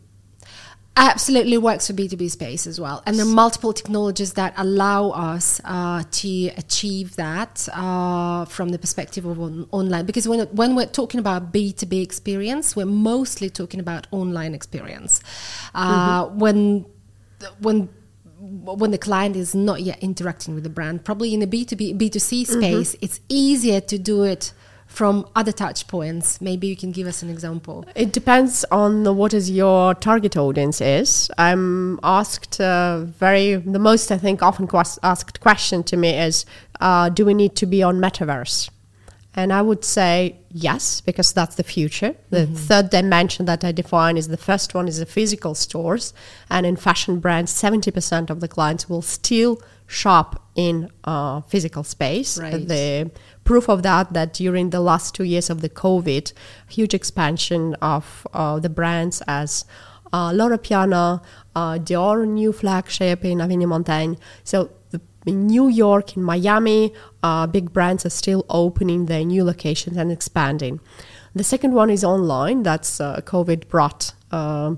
Absolutely 0.96 1.56
works 1.56 1.86
for 1.86 1.94
B2B 1.94 2.30
space 2.30 2.66
as 2.66 2.78
well. 2.80 3.02
And 3.06 3.16
there 3.16 3.24
are 3.24 3.28
multiple 3.28 3.72
technologies 3.72 4.34
that 4.34 4.52
allow 4.56 5.10
us 5.10 5.60
uh, 5.64 6.04
to 6.10 6.48
achieve 6.56 7.16
that 7.16 7.66
uh, 7.72 8.44
from 8.44 8.70
the 8.70 8.78
perspective 8.78 9.24
of 9.24 9.40
on- 9.40 9.66
online. 9.72 10.04
Because 10.06 10.28
when, 10.28 10.40
when 10.48 10.74
we're 10.76 10.86
talking 10.86 11.18
about 11.18 11.52
B2B 11.52 12.02
experience, 12.02 12.76
we're 12.76 12.84
mostly 12.86 13.48
talking 13.50 13.80
about 13.80 14.06
online 14.10 14.54
experience. 14.54 15.22
Uh, 15.74 16.26
When 16.26 16.86
when 17.60 17.88
when 18.40 18.90
the 18.90 18.98
client 18.98 19.36
is 19.36 19.54
not 19.54 19.82
yet 19.82 20.02
interacting 20.02 20.54
with 20.54 20.64
the 20.64 20.70
brand, 20.70 21.04
probably 21.04 21.32
in 21.32 21.38
the 21.40 21.46
B2B, 21.46 21.96
B2C 21.96 22.44
space, 22.46 22.96
it's 23.00 23.20
easier 23.28 23.80
to 23.80 23.98
do 23.98 24.24
it 24.24 24.52
from 24.92 25.26
other 25.34 25.52
touch 25.52 25.86
points. 25.88 26.40
Maybe 26.40 26.66
you 26.66 26.76
can 26.76 26.92
give 26.92 27.06
us 27.06 27.22
an 27.22 27.30
example. 27.30 27.84
It 27.94 28.12
depends 28.12 28.64
on 28.70 29.04
the- 29.04 29.12
what 29.20 29.32
is 29.34 29.50
your 29.50 29.94
target 29.94 30.36
audience 30.36 30.80
is. 31.00 31.30
I'm 31.38 31.98
asked 32.02 32.60
uh, 32.60 33.04
very 33.24 33.56
the 33.56 33.78
most 33.90 34.12
I 34.12 34.18
think 34.18 34.42
often 34.42 34.66
quas- 34.66 34.98
asked 35.02 35.40
question 35.40 35.82
to 35.84 35.96
me 35.96 36.10
is, 36.28 36.44
uh, 36.80 37.08
do 37.08 37.24
we 37.24 37.34
need 37.34 37.54
to 37.56 37.66
be 37.66 37.82
on 37.82 37.94
metaverse? 38.00 38.68
And 39.34 39.50
I 39.50 39.62
would 39.62 39.82
say 39.82 40.36
yes, 40.50 41.00
because 41.00 41.32
that's 41.32 41.54
the 41.56 41.62
future. 41.64 42.14
The 42.28 42.44
third 42.68 42.90
dimension 42.90 43.46
that 43.46 43.64
I 43.64 43.72
define 43.72 44.18
is 44.18 44.28
the 44.28 44.36
first 44.36 44.74
one 44.74 44.86
is 44.88 44.98
the 44.98 45.06
physical 45.06 45.54
stores, 45.54 46.12
and 46.50 46.66
in 46.66 46.76
fashion 46.76 47.18
brands, 47.18 47.50
seventy 47.50 47.90
percent 47.90 48.28
of 48.28 48.40
the 48.40 48.48
clients 48.48 48.90
will 48.90 49.00
still 49.00 49.56
shop 49.86 50.28
in 50.54 50.90
uh, 51.04 51.40
physical 51.52 51.82
space. 51.82 52.38
Right. 52.38 52.68
The 52.68 53.10
proof 53.44 53.68
of 53.68 53.82
that 53.82 54.12
that 54.12 54.32
during 54.32 54.70
the 54.70 54.80
last 54.80 55.14
two 55.14 55.24
years 55.24 55.50
of 55.50 55.60
the 55.60 55.68
COVID, 55.68 56.32
huge 56.68 56.94
expansion 56.94 57.74
of 57.82 58.26
uh, 58.32 58.58
the 58.58 58.68
brands 58.68 59.22
as 59.26 59.64
uh, 60.12 60.32
Loro 60.32 60.58
Piana, 60.58 61.22
uh, 61.54 61.78
Dior 61.78 62.26
new 62.26 62.52
flagship 62.52 63.24
in 63.24 63.40
Avenue 63.40 63.66
Montaigne. 63.66 64.14
So 64.44 64.70
in 65.26 65.46
New 65.46 65.68
York, 65.68 66.16
in 66.16 66.22
Miami, 66.22 66.92
uh, 67.22 67.46
big 67.46 67.72
brands 67.72 68.04
are 68.04 68.10
still 68.10 68.44
opening 68.48 69.06
their 69.06 69.24
new 69.24 69.44
locations 69.44 69.96
and 69.96 70.10
expanding. 70.12 70.80
The 71.34 71.44
second 71.44 71.72
one 71.72 71.90
is 71.90 72.04
online. 72.04 72.62
That's 72.62 73.00
uh, 73.00 73.20
COVID 73.22 73.68
brought. 73.68 74.14
Uh, 74.30 74.76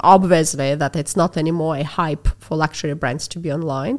obviously 0.00 0.74
that 0.74 0.94
it's 0.94 1.16
not 1.16 1.36
anymore 1.36 1.76
a 1.76 1.82
hype 1.82 2.28
for 2.38 2.56
luxury 2.56 2.94
brands 2.94 3.26
to 3.28 3.38
be 3.38 3.50
online 3.50 3.98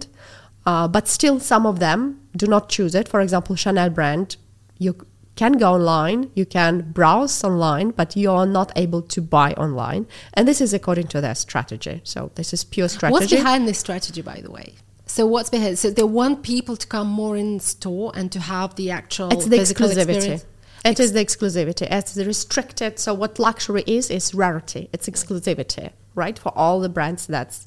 uh, 0.65 0.87
but 0.87 1.07
still 1.07 1.39
some 1.39 1.65
of 1.65 1.79
them 1.79 2.19
do 2.35 2.47
not 2.47 2.69
choose 2.69 2.95
it 2.95 3.07
for 3.07 3.21
example 3.21 3.55
chanel 3.55 3.89
brand 3.89 4.37
you 4.77 4.95
can 5.35 5.53
go 5.53 5.73
online 5.73 6.31
you 6.33 6.45
can 6.45 6.79
browse 6.91 7.43
online 7.43 7.91
but 7.91 8.15
you 8.15 8.31
are 8.31 8.45
not 8.45 8.71
able 8.75 9.01
to 9.01 9.21
buy 9.21 9.51
online 9.53 10.05
and 10.33 10.47
this 10.47 10.61
is 10.61 10.73
according 10.73 11.07
to 11.07 11.19
their 11.19 11.35
strategy 11.35 12.01
so 12.03 12.31
this 12.35 12.53
is 12.53 12.63
pure 12.63 12.87
strategy 12.87 13.15
What's 13.15 13.31
behind 13.31 13.67
this 13.67 13.79
strategy, 13.79 14.21
by 14.21 14.41
the 14.41 14.51
way? 14.51 14.73
So 15.05 15.25
what's 15.25 15.49
behind? 15.49 15.79
So 15.79 15.89
they 15.89 16.03
want 16.03 16.43
people 16.43 16.75
to 16.75 16.85
come 16.85 17.07
more 17.07 17.37
in 17.37 17.59
store 17.61 18.11
and 18.13 18.31
to 18.33 18.39
have 18.39 18.75
the 18.75 18.91
actual. 18.91 19.31
It's 19.31 19.45
the 19.45 19.57
exclusivity. 19.57 20.15
experience. 20.15 20.45
It 20.83 20.99
is 20.99 21.13
the 21.13 21.23
exclusivity. 21.23 21.87
It's 21.89 22.13
the 22.13 22.25
restricted. 22.25 22.99
So 22.99 23.13
what 23.13 23.39
luxury 23.39 23.83
is 23.87 24.09
is 24.09 24.33
rarity. 24.33 24.89
It's 24.91 25.07
exclusivity, 25.07 25.91
right? 26.13 26.37
For 26.37 26.51
all 26.55 26.79
the 26.81 26.89
brands, 26.89 27.25
that's 27.25 27.65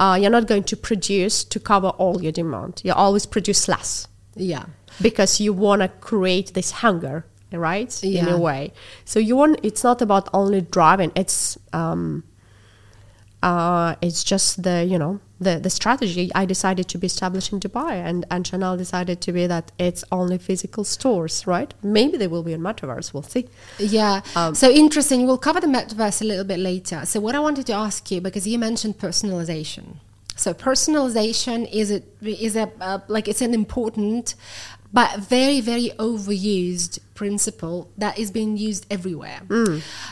uh, 0.00 0.18
you're 0.20 0.30
not 0.30 0.46
going 0.46 0.64
to 0.64 0.76
produce 0.76 1.44
to 1.44 1.58
cover 1.60 1.88
all 1.88 2.22
your 2.22 2.32
demand. 2.32 2.80
You 2.84 2.92
always 2.92 3.26
produce 3.26 3.68
less 3.68 4.06
Yeah. 4.36 4.66
because 5.00 5.40
you 5.40 5.52
want 5.52 5.82
to 5.82 5.88
create 5.88 6.54
this 6.54 6.70
hunger, 6.70 7.24
right? 7.52 7.92
Yeah. 8.02 8.22
In 8.22 8.28
a 8.28 8.38
way. 8.38 8.72
So 9.04 9.18
you 9.18 9.36
want. 9.36 9.60
It's 9.62 9.82
not 9.84 10.02
about 10.02 10.28
only 10.32 10.60
driving. 10.60 11.12
It's 11.16 11.58
um, 11.72 12.22
uh, 13.42 13.94
it's 14.00 14.24
just 14.24 14.62
the 14.62 14.84
you 14.84 14.98
know 14.98 15.20
the 15.40 15.58
the 15.58 15.70
strategy. 15.70 16.30
I 16.34 16.44
decided 16.44 16.88
to 16.88 16.98
be 16.98 17.06
established 17.06 17.52
in 17.52 17.60
Dubai, 17.60 17.92
and 17.92 18.24
and 18.30 18.46
Chanel 18.46 18.76
decided 18.76 19.20
to 19.22 19.32
be 19.32 19.46
that 19.46 19.72
it's 19.78 20.04
only 20.10 20.38
physical 20.38 20.84
stores, 20.84 21.46
right? 21.46 21.72
Maybe 21.82 22.16
they 22.16 22.26
will 22.26 22.42
be 22.42 22.52
in 22.52 22.60
metaverse. 22.60 23.12
We'll 23.12 23.22
see. 23.22 23.48
Yeah. 23.78 24.22
Um, 24.34 24.54
so 24.54 24.70
interesting. 24.70 25.26
We'll 25.26 25.38
cover 25.38 25.60
the 25.60 25.66
metaverse 25.66 26.20
a 26.22 26.24
little 26.24 26.44
bit 26.44 26.58
later. 26.58 27.04
So 27.04 27.20
what 27.20 27.34
I 27.34 27.40
wanted 27.40 27.66
to 27.66 27.72
ask 27.72 28.10
you 28.10 28.20
because 28.20 28.46
you 28.46 28.58
mentioned 28.58 28.98
personalization. 28.98 29.96
So 30.36 30.54
personalization 30.54 31.68
is 31.72 31.90
a 31.90 32.02
is 32.22 32.54
a 32.54 32.70
uh, 32.80 33.00
like 33.08 33.26
it's 33.26 33.42
an 33.42 33.54
important 33.54 34.36
but 34.92 35.20
very 35.20 35.60
very 35.60 35.90
overused 35.98 36.98
principle 37.14 37.90
that 37.98 38.18
is 38.18 38.30
being 38.30 38.56
used 38.56 38.86
everywhere. 38.90 39.40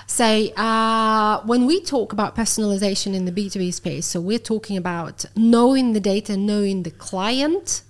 So 0.06 0.25
uh, 0.54 1.42
when 1.45 1.66
we 1.66 1.80
talk 1.80 2.12
about 2.12 2.35
personalization 2.37 3.14
in 3.14 3.25
the 3.25 3.33
B 3.33 3.49
two 3.49 3.61
B 3.61 3.71
space, 3.71 4.06
so 4.06 4.21
we're 4.21 4.38
talking 4.38 4.76
about 4.76 5.25
knowing 5.35 5.92
the 5.92 6.00
data, 6.00 6.37
knowing 6.37 6.83
the 6.83 6.90
client, 6.90 7.83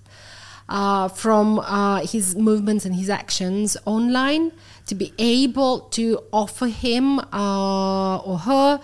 uh, 0.68 1.08
from 1.08 1.58
uh, 1.60 2.04
his 2.06 2.34
movements 2.36 2.84
and 2.84 2.94
his 2.96 3.08
actions 3.08 3.76
online 3.84 4.52
to 4.86 4.94
be 4.94 5.12
able 5.18 5.80
to 5.80 6.18
offer 6.32 6.66
him 6.66 7.18
uh, 7.32 8.18
or 8.18 8.38
her 8.38 8.80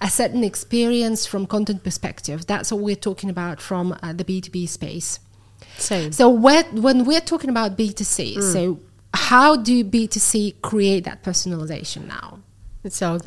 a 0.00 0.10
certain 0.10 0.44
experience 0.44 1.26
from 1.26 1.46
content 1.46 1.82
perspective. 1.82 2.46
That's 2.46 2.70
what 2.72 2.82
we're 2.82 2.96
talking 2.96 3.30
about 3.30 3.60
from 3.60 3.96
uh, 4.02 4.12
the 4.12 4.24
B2B 4.24 4.68
space. 4.68 5.18
Same. 5.78 6.12
So 6.12 6.28
when, 6.28 6.82
when 6.82 7.04
we're 7.04 7.20
talking 7.20 7.50
about 7.50 7.76
B2C, 7.76 8.36
mm. 8.36 8.52
so 8.52 8.80
how 9.14 9.56
do 9.56 9.84
B2C 9.84 10.60
create 10.60 11.04
that 11.04 11.22
personalization 11.22 12.06
now? 12.06 12.40
So 12.88 13.18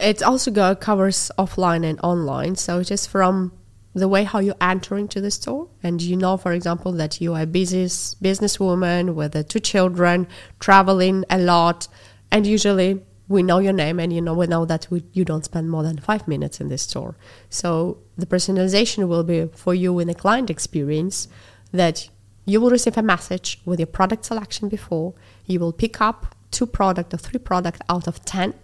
it 0.00 0.22
also 0.22 0.50
go, 0.50 0.74
covers 0.74 1.30
offline 1.38 1.84
and 1.84 1.98
online. 2.02 2.56
So 2.56 2.80
it 2.80 2.90
is 2.90 3.06
from 3.06 3.52
the 3.94 4.08
way 4.08 4.24
how 4.24 4.38
you 4.38 4.54
enter 4.60 4.96
into 4.96 5.20
the 5.20 5.30
store, 5.30 5.68
and 5.82 6.00
you 6.00 6.16
know, 6.16 6.36
for 6.38 6.52
example, 6.52 6.92
that 6.92 7.20
you 7.20 7.34
are 7.34 7.42
a 7.42 7.46
business 7.46 8.16
businesswoman 8.22 9.14
with 9.14 9.48
two 9.48 9.60
children, 9.60 10.26
traveling 10.60 11.24
a 11.28 11.38
lot, 11.38 11.88
and 12.30 12.46
usually 12.46 13.02
we 13.28 13.42
know 13.42 13.58
your 13.58 13.74
name, 13.74 14.00
and 14.00 14.10
you 14.10 14.22
know 14.22 14.32
we 14.32 14.46
know 14.46 14.64
that 14.64 14.86
we, 14.90 15.04
you 15.12 15.26
don't 15.26 15.44
spend 15.44 15.70
more 15.70 15.82
than 15.82 15.98
five 15.98 16.26
minutes 16.26 16.58
in 16.58 16.68
the 16.68 16.78
store. 16.78 17.16
So 17.50 17.98
the 18.16 18.24
personalization 18.24 19.08
will 19.08 19.24
be 19.24 19.48
for 19.48 19.74
you 19.74 19.98
in 19.98 20.08
the 20.08 20.14
client 20.14 20.48
experience 20.48 21.28
that 21.72 22.08
you 22.44 22.60
will 22.60 22.70
receive 22.70 22.96
a 22.96 23.02
message 23.02 23.60
with 23.64 23.78
your 23.80 23.86
product 23.86 24.24
selection 24.24 24.68
before. 24.68 25.14
You 25.46 25.60
will 25.60 25.72
pick 25.72 26.00
up 26.00 26.34
two 26.50 26.66
product 26.66 27.14
or 27.14 27.16
three 27.16 27.38
product 27.38 27.82
out 27.88 28.06
of 28.06 28.24
ten 28.24 28.54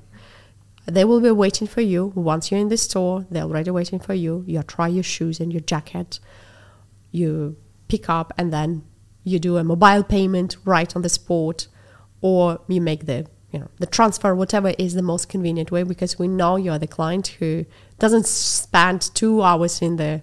they 0.88 1.04
will 1.04 1.20
be 1.20 1.30
waiting 1.30 1.66
for 1.66 1.82
you 1.82 2.12
once 2.14 2.50
you're 2.50 2.60
in 2.60 2.68
the 2.68 2.76
store. 2.76 3.26
They're 3.30 3.42
already 3.42 3.70
waiting 3.70 3.98
for 3.98 4.14
you. 4.14 4.44
You 4.46 4.62
try 4.62 4.88
your 4.88 5.02
shoes 5.02 5.38
and 5.38 5.52
your 5.52 5.60
jacket. 5.60 6.18
You 7.10 7.56
pick 7.88 8.08
up 8.08 8.32
and 8.38 8.52
then 8.52 8.84
you 9.22 9.38
do 9.38 9.58
a 9.58 9.64
mobile 9.64 10.02
payment 10.02 10.56
right 10.64 10.94
on 10.96 11.02
the 11.02 11.10
spot, 11.10 11.66
or 12.22 12.60
you 12.68 12.80
make 12.80 13.04
the 13.04 13.26
you 13.52 13.60
know 13.60 13.68
the 13.78 13.86
transfer, 13.86 14.34
whatever 14.34 14.70
is 14.78 14.94
the 14.94 15.02
most 15.02 15.28
convenient 15.28 15.70
way, 15.70 15.82
because 15.82 16.18
we 16.18 16.26
know 16.26 16.56
you're 16.56 16.78
the 16.78 16.86
client 16.86 17.28
who 17.38 17.66
doesn't 17.98 18.26
spend 18.26 19.14
two 19.14 19.42
hours 19.42 19.82
in 19.82 19.96
the 19.96 20.22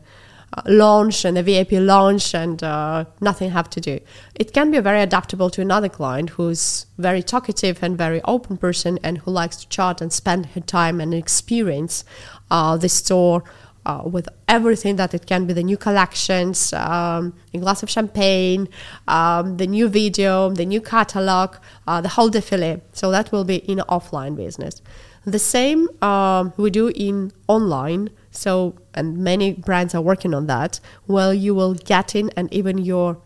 launch 0.65 1.25
and 1.25 1.37
the 1.37 1.43
VIP 1.43 1.73
launch 1.73 2.33
and 2.33 2.63
uh, 2.63 3.05
nothing 3.21 3.51
have 3.51 3.69
to 3.71 3.81
do. 3.81 3.99
It 4.35 4.53
can 4.53 4.71
be 4.71 4.79
very 4.79 5.01
adaptable 5.01 5.49
to 5.51 5.61
another 5.61 5.89
client 5.89 6.31
who's 6.31 6.85
very 6.97 7.21
talkative 7.21 7.83
and 7.83 7.97
very 7.97 8.21
open 8.23 8.57
person 8.57 8.99
and 9.03 9.17
who 9.19 9.31
likes 9.31 9.57
to 9.57 9.69
chat 9.69 10.01
and 10.01 10.11
spend 10.11 10.47
her 10.47 10.61
time 10.61 11.01
and 11.01 11.13
experience 11.13 12.05
uh, 12.51 12.77
the 12.77 12.89
store 12.89 13.43
uh, 13.85 14.01
with 14.05 14.27
everything 14.47 14.95
that 14.95 15.13
it 15.13 15.25
can 15.27 15.45
be 15.45 15.53
the 15.53 15.63
new 15.63 15.77
collections, 15.77 16.73
um, 16.73 17.33
a 17.53 17.57
glass 17.59 17.83
of 17.83 17.89
champagne, 17.89 18.67
um, 19.07 19.57
the 19.57 19.67
new 19.67 19.87
video, 19.87 20.49
the 20.49 20.65
new 20.65 20.81
catalog, 20.81 21.55
uh, 21.87 22.01
the 22.01 22.09
whole 22.09 22.29
défilé. 22.29 22.81
So 22.93 23.11
that 23.11 23.31
will 23.31 23.43
be 23.43 23.57
in 23.57 23.79
offline 23.89 24.35
business. 24.35 24.81
The 25.25 25.39
same 25.39 25.87
um, 26.03 26.53
we 26.57 26.69
do 26.69 26.89
in 26.89 27.31
online. 27.47 28.09
So, 28.35 28.75
and 28.93 29.17
many 29.17 29.53
brands 29.53 29.95
are 29.95 30.01
working 30.01 30.33
on 30.33 30.47
that. 30.47 30.79
Well, 31.07 31.33
you 31.33 31.55
will 31.55 31.73
get 31.73 32.15
in, 32.15 32.29
and 32.35 32.51
even 32.53 32.77
your 32.77 33.21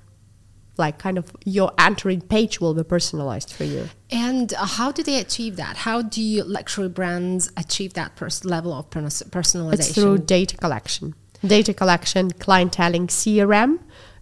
like 0.79 0.97
kind 0.97 1.17
of 1.17 1.31
your 1.43 1.71
entering 1.77 2.21
page 2.21 2.61
will 2.61 2.73
be 2.73 2.83
personalized 2.83 3.51
for 3.53 3.65
you. 3.65 3.89
And 4.09 4.53
uh, 4.53 4.65
how 4.65 4.91
do 4.91 5.03
they 5.03 5.19
achieve 5.19 5.57
that? 5.57 5.77
How 5.77 6.01
do 6.01 6.21
you 6.21 6.43
luxury 6.43 6.87
brands 6.87 7.51
achieve 7.57 7.93
that 7.93 8.15
pers- 8.15 8.45
level 8.45 8.73
of 8.73 8.89
pers- 8.89 9.21
personalization? 9.29 9.73
It's 9.73 9.93
through 9.93 10.19
data 10.19 10.57
collection. 10.57 11.13
Data 11.45 11.73
collection, 11.73 12.31
clienteling, 12.31 13.07
CRM 13.07 13.79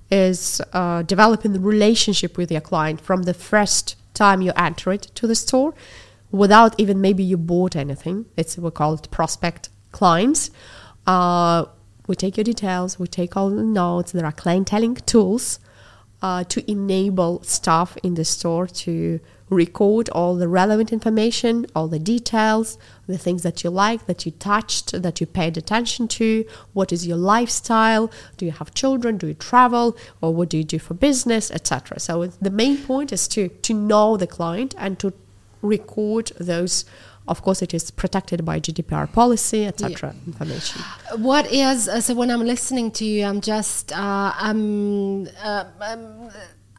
is 0.10 0.62
uh, 0.74 1.04
developing 1.04 1.54
the 1.54 1.60
relationship 1.60 2.38
with 2.38 2.52
your 2.52 2.62
client 2.62 3.02
from 3.02 3.24
the 3.24 3.34
first 3.34 3.96
time 4.14 4.42
you 4.42 4.52
enter 4.56 4.92
it 4.92 5.04
to 5.16 5.28
the 5.28 5.36
store 5.36 5.74
without 6.32 6.76
even 6.78 7.00
maybe 7.00 7.24
you 7.24 7.38
bought 7.38 7.76
anything. 7.76 8.26
It's 8.36 8.58
we 8.58 8.72
call 8.72 8.96
it 8.96 9.10
prospect 9.12 9.70
clients. 10.02 10.52
Uh, 11.06 11.66
we 12.08 12.16
take 12.16 12.38
your 12.38 12.44
details, 12.44 13.00
we 13.00 13.08
take 13.08 13.36
all 13.38 13.50
the 13.50 13.64
notes. 13.64 14.12
There 14.12 14.26
are 14.26 14.38
clienteling 14.44 14.96
tools 15.06 15.60
uh, 16.22 16.44
to 16.46 16.60
enable 16.72 17.44
staff 17.44 17.98
in 18.04 18.14
the 18.16 18.26
store 18.26 18.68
to 18.86 19.20
record 19.50 20.10
all 20.10 20.36
the 20.36 20.48
relevant 20.48 20.92
information, 20.92 21.66
all 21.74 21.88
the 21.88 22.00
details, 22.00 22.78
the 23.08 23.18
things 23.18 23.44
that 23.44 23.64
you 23.64 23.70
like, 23.70 24.06
that 24.06 24.26
you 24.26 24.32
touched, 24.32 25.02
that 25.02 25.22
you 25.22 25.26
paid 25.26 25.58
attention 25.58 26.08
to, 26.08 26.46
what 26.74 26.92
is 26.92 27.08
your 27.08 27.18
lifestyle, 27.18 28.12
do 28.36 28.46
you 28.46 28.52
have 28.52 28.74
children, 28.74 29.18
do 29.18 29.28
you 29.28 29.34
travel, 29.34 29.96
or 30.22 30.34
what 30.34 30.50
do 30.50 30.58
you 30.58 30.64
do 30.64 30.80
for 30.80 30.94
business, 30.94 31.50
etc. 31.52 32.00
So 32.00 32.28
the 32.28 32.50
main 32.50 32.78
point 32.78 33.12
is 33.14 33.28
to 33.30 33.48
to 33.68 33.74
know 33.74 34.18
the 34.18 34.28
client 34.28 34.76
and 34.78 35.00
to 35.00 35.14
record 35.62 36.32
those. 36.40 36.86
Of 37.28 37.42
course, 37.42 37.62
it 37.62 37.74
is 37.74 37.92
protected 37.92 38.46
by 38.46 38.60
GDPR 38.60 39.12
policy, 39.12 39.66
etc. 39.66 40.16
Information. 40.26 40.82
What 41.18 41.52
is 41.52 41.90
uh, 41.90 42.00
so 42.00 42.14
when 42.16 42.32
I'm 42.32 42.46
listening 42.46 42.92
to 42.92 43.06
you, 43.06 43.26
I'm 43.26 43.42
just 43.42 43.92
uh, 43.92 44.32
I'm, 44.38 45.28
uh, 45.44 45.66
um, 45.82 46.30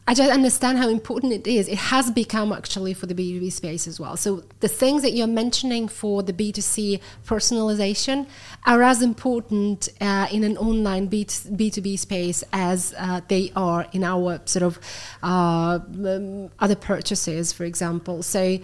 I 0.09 0.15
just 0.15 0.31
understand 0.31 0.79
how 0.79 0.89
important 0.89 1.35
it 1.35 1.47
is. 1.47 1.69
It 1.69 1.77
has 1.77 2.11
become 2.11 2.51
actually 2.51 2.95
for 2.95 3.05
the 3.05 3.15
B2B 3.15 3.53
space 3.53 3.87
as 3.87 4.01
well. 4.01 4.17
So 4.17 4.43
the 4.61 4.67
things 4.67 5.03
that 5.03 5.13
you're 5.13 5.27
mentioning 5.27 5.87
for 5.87 6.23
the 6.23 6.33
B2C 6.33 6.99
personalization 7.27 8.27
are 8.65 8.83
as 8.83 9.03
important 9.03 9.91
uh, 10.01 10.27
in 10.33 10.45
an 10.45 10.57
online 10.57 11.11
B2, 11.11 11.55
B2B 11.55 11.99
space 11.99 12.43
as 12.55 12.95
uh, 12.97 13.21
they 13.29 13.53
are 13.55 13.87
in 13.93 14.03
our 14.03 14.41
sort 14.47 14.63
of 14.63 14.81
uh, 15.23 15.79
um, 16.07 16.49
other 16.59 16.77
purchases, 16.77 17.53
for 17.53 17.65
example. 17.65 18.23
So 18.23 18.61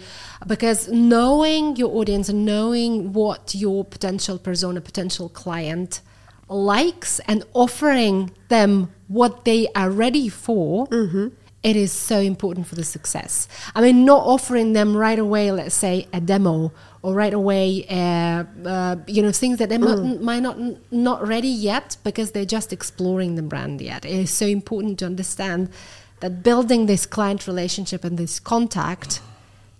because 0.47 0.87
knowing 0.87 1.75
your 1.75 1.95
audience 1.95 2.27
and 2.27 2.43
knowing 2.43 3.13
what 3.13 3.53
your 3.53 3.85
potential 3.85 4.39
persona, 4.39 4.81
potential 4.81 5.29
client 5.29 6.01
likes 6.47 7.19
and 7.21 7.43
offering 7.53 8.31
them 8.49 8.91
what 9.07 9.45
they 9.45 9.67
are 9.75 9.89
ready 9.89 10.29
for, 10.29 10.87
it 11.65 11.75
is 11.75 11.91
so 11.91 12.19
important 12.19 12.67
for 12.67 12.75
the 12.75 12.83
success. 12.83 13.47
I 13.73 13.81
mean, 13.81 14.05
not 14.05 14.23
offering 14.23 14.73
them 14.73 14.95
right 14.95 15.17
away, 15.17 15.51
let's 15.51 15.73
say, 15.73 16.07
a 16.13 16.21
demo 16.21 16.71
or 17.01 17.15
right 17.15 17.33
away, 17.33 17.85
uh, 17.89 18.43
uh, 18.67 18.97
you 19.07 19.23
know, 19.23 19.31
things 19.31 19.57
that 19.57 19.69
they 19.69 19.79
might, 19.79 20.21
might 20.21 20.41
not 20.41 20.59
not 20.91 21.27
ready 21.27 21.47
yet 21.47 21.97
because 22.03 22.31
they're 22.31 22.45
just 22.45 22.71
exploring 22.71 23.33
the 23.33 23.41
brand 23.41 23.81
yet. 23.81 24.05
It 24.05 24.11
is 24.11 24.29
so 24.29 24.45
important 24.45 24.99
to 24.99 25.07
understand 25.07 25.69
that 26.19 26.43
building 26.43 26.85
this 26.85 27.07
client 27.07 27.47
relationship 27.47 28.03
and 28.03 28.17
this 28.17 28.39
contact 28.39 29.21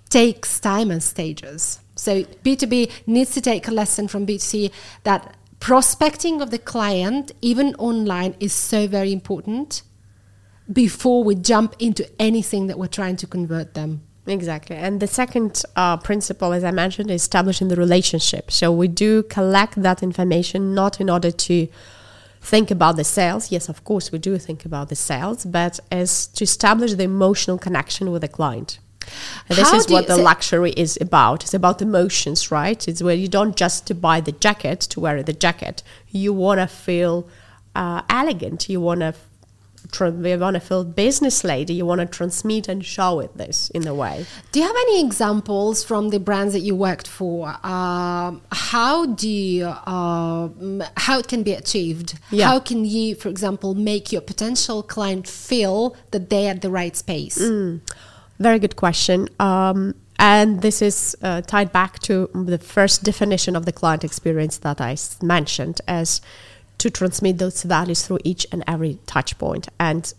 takes 0.09 0.59
time 0.59 0.89
and 0.89 1.03
stages. 1.03 1.79
So 1.95 2.23
B2B 2.23 2.91
needs 3.05 3.31
to 3.31 3.41
take 3.41 3.67
a 3.67 3.71
lesson 3.71 4.07
from 4.07 4.25
B2C 4.25 4.71
that 5.03 5.35
prospecting 5.65 6.43
of 6.43 6.51
the 6.51 6.59
client, 6.59 7.31
even 7.41 7.73
online, 7.79 8.35
is 8.39 8.53
so 8.53 8.85
very 8.85 9.11
important 9.11 9.81
before 10.71 11.23
we 11.23 11.33
jump 11.33 11.75
into 11.79 12.07
anything 12.21 12.67
that 12.67 12.77
we're 12.77 12.85
trying 12.85 13.15
to 13.15 13.25
convert 13.25 13.73
them. 13.73 14.03
Exactly. 14.27 14.75
And 14.75 14.99
the 14.99 15.07
second 15.07 15.63
uh, 15.75 15.97
principle, 15.97 16.53
as 16.53 16.63
I 16.63 16.69
mentioned, 16.69 17.09
is 17.09 17.23
establishing 17.23 17.69
the 17.69 17.75
relationship. 17.75 18.51
So 18.51 18.71
we 18.71 18.87
do 18.87 19.23
collect 19.23 19.81
that 19.81 20.03
information 20.03 20.75
not 20.75 21.01
in 21.01 21.09
order 21.09 21.31
to 21.31 21.67
think 22.41 22.69
about 22.69 22.95
the 22.95 23.03
sales. 23.03 23.51
Yes, 23.51 23.67
of 23.67 23.83
course, 23.83 24.11
we 24.11 24.19
do 24.19 24.37
think 24.37 24.65
about 24.65 24.89
the 24.89 24.95
sales, 24.95 25.45
but 25.45 25.79
as 25.91 26.27
to 26.27 26.43
establish 26.43 26.93
the 26.93 27.05
emotional 27.05 27.57
connection 27.57 28.11
with 28.11 28.21
the 28.21 28.27
client. 28.27 28.77
And 29.49 29.57
this 29.57 29.69
How 29.69 29.77
is 29.77 29.87
what 29.89 30.07
the 30.07 30.17
luxury 30.17 30.71
is 30.71 30.97
about. 30.99 31.43
It's 31.43 31.53
about 31.53 31.81
emotions, 31.81 32.51
right? 32.51 32.87
It's 32.87 33.01
where 33.01 33.15
you 33.15 33.27
don't 33.27 33.55
just 33.55 34.01
buy 34.01 34.21
the 34.21 34.31
jacket 34.31 34.79
to 34.81 34.99
wear 34.99 35.21
the 35.23 35.33
jacket. 35.33 35.83
You 36.09 36.33
want 36.33 36.59
to 36.59 36.67
feel 36.67 37.27
uh, 37.75 38.01
elegant. 38.09 38.69
You 38.69 38.81
want 38.81 39.01
to. 39.01 39.13
You 40.01 40.39
want 40.39 40.55
to 40.55 40.59
feel 40.59 40.83
business 40.83 41.43
lady. 41.43 41.73
You 41.75 41.85
want 41.85 42.01
to 42.01 42.07
transmit 42.07 42.67
and 42.67 42.83
show 42.83 43.19
it 43.19 43.37
this 43.37 43.69
in 43.69 43.87
a 43.87 43.93
way. 43.93 44.25
Do 44.51 44.59
you 44.59 44.65
have 44.65 44.75
any 44.75 45.05
examples 45.05 45.83
from 45.83 46.09
the 46.09 46.19
brands 46.19 46.53
that 46.53 46.61
you 46.61 46.75
worked 46.75 47.07
for? 47.07 47.49
Um, 47.63 48.41
how 48.51 49.05
do 49.05 49.29
you, 49.29 49.67
um, 49.67 50.83
how 50.97 51.19
it 51.19 51.27
can 51.27 51.43
be 51.43 51.53
achieved? 51.53 52.17
Yeah. 52.31 52.47
How 52.47 52.59
can 52.59 52.83
you, 52.83 53.13
for 53.13 53.29
example, 53.29 53.75
make 53.75 54.11
your 54.11 54.21
potential 54.21 54.81
client 54.81 55.27
feel 55.27 55.95
that 56.11 56.31
they're 56.31 56.49
at 56.49 56.61
the 56.61 56.71
right 56.71 56.95
space? 56.95 57.39
Very 58.39 58.59
good 58.59 58.75
question. 58.75 59.29
Um, 59.39 59.95
and 60.17 60.61
this 60.61 60.81
is 60.81 61.15
uh, 61.21 61.41
tied 61.41 61.71
back 61.71 61.99
to 61.99 62.29
the 62.33 62.57
first 62.57 63.03
definition 63.03 63.55
of 63.55 63.65
the 63.65 63.73
client 63.73 64.03
experience 64.03 64.57
that 64.59 64.79
I 64.79 64.95
mentioned 65.21 65.81
as 65.87 66.21
to 66.77 66.89
transmit 66.89 67.37
those 67.37 67.63
values 67.63 68.05
through 68.05 68.19
each 68.23 68.45
and 68.51 68.63
every 68.67 68.99
touch 69.05 69.37
point. 69.37 69.67
And 69.79 70.13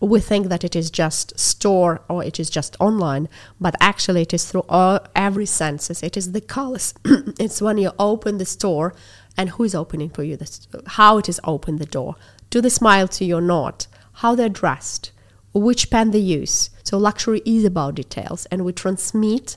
we 0.00 0.20
think 0.20 0.48
that 0.48 0.64
it 0.64 0.74
is 0.74 0.90
just 0.90 1.38
store 1.38 2.02
or 2.08 2.24
it 2.24 2.40
is 2.40 2.50
just 2.50 2.76
online, 2.80 3.28
but 3.60 3.76
actually 3.80 4.22
it 4.22 4.34
is 4.34 4.50
through 4.50 4.64
all, 4.68 5.00
every 5.14 5.46
senses. 5.46 6.02
It 6.02 6.16
is 6.16 6.32
the 6.32 6.40
colors. 6.40 6.94
it's 7.04 7.62
when 7.62 7.78
you 7.78 7.92
open 7.98 8.38
the 8.38 8.44
store 8.44 8.94
and 9.36 9.50
who 9.50 9.64
is 9.64 9.74
opening 9.74 10.10
for 10.10 10.22
you, 10.22 10.36
the, 10.36 10.82
how 10.86 11.18
it 11.18 11.28
is 11.28 11.40
open 11.44 11.76
the 11.76 11.86
door. 11.86 12.16
Do 12.50 12.60
they 12.60 12.68
smile 12.68 13.08
to 13.08 13.24
you 13.24 13.38
or 13.38 13.40
not? 13.40 13.86
How 14.14 14.34
they're 14.34 14.48
dressed? 14.48 15.12
Which 15.52 15.90
pen 15.90 16.10
they 16.10 16.18
use. 16.18 16.70
So 16.84 16.98
luxury 16.98 17.42
is 17.44 17.64
about 17.64 17.94
details, 17.94 18.46
and 18.46 18.64
we 18.64 18.72
transmit 18.72 19.56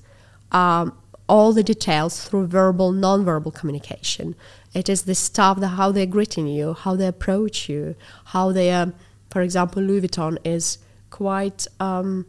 um, 0.51 0.97
all 1.27 1.53
the 1.53 1.63
details 1.63 2.23
through 2.23 2.47
verbal, 2.47 2.91
non-verbal 2.91 3.51
communication. 3.51 4.35
It 4.73 4.89
is 4.89 5.03
the 5.03 5.15
stuff 5.15 5.59
that 5.59 5.69
how 5.69 5.91
they're 5.91 6.05
greeting 6.05 6.47
you, 6.47 6.73
how 6.73 6.95
they 6.95 7.07
approach 7.07 7.69
you, 7.69 7.95
how 8.25 8.51
they, 8.51 8.71
um, 8.71 8.93
for 9.29 9.41
example, 9.41 9.81
Louis 9.81 10.01
Vuitton 10.01 10.37
is 10.43 10.79
quite. 11.09 11.67
Um, 11.79 12.25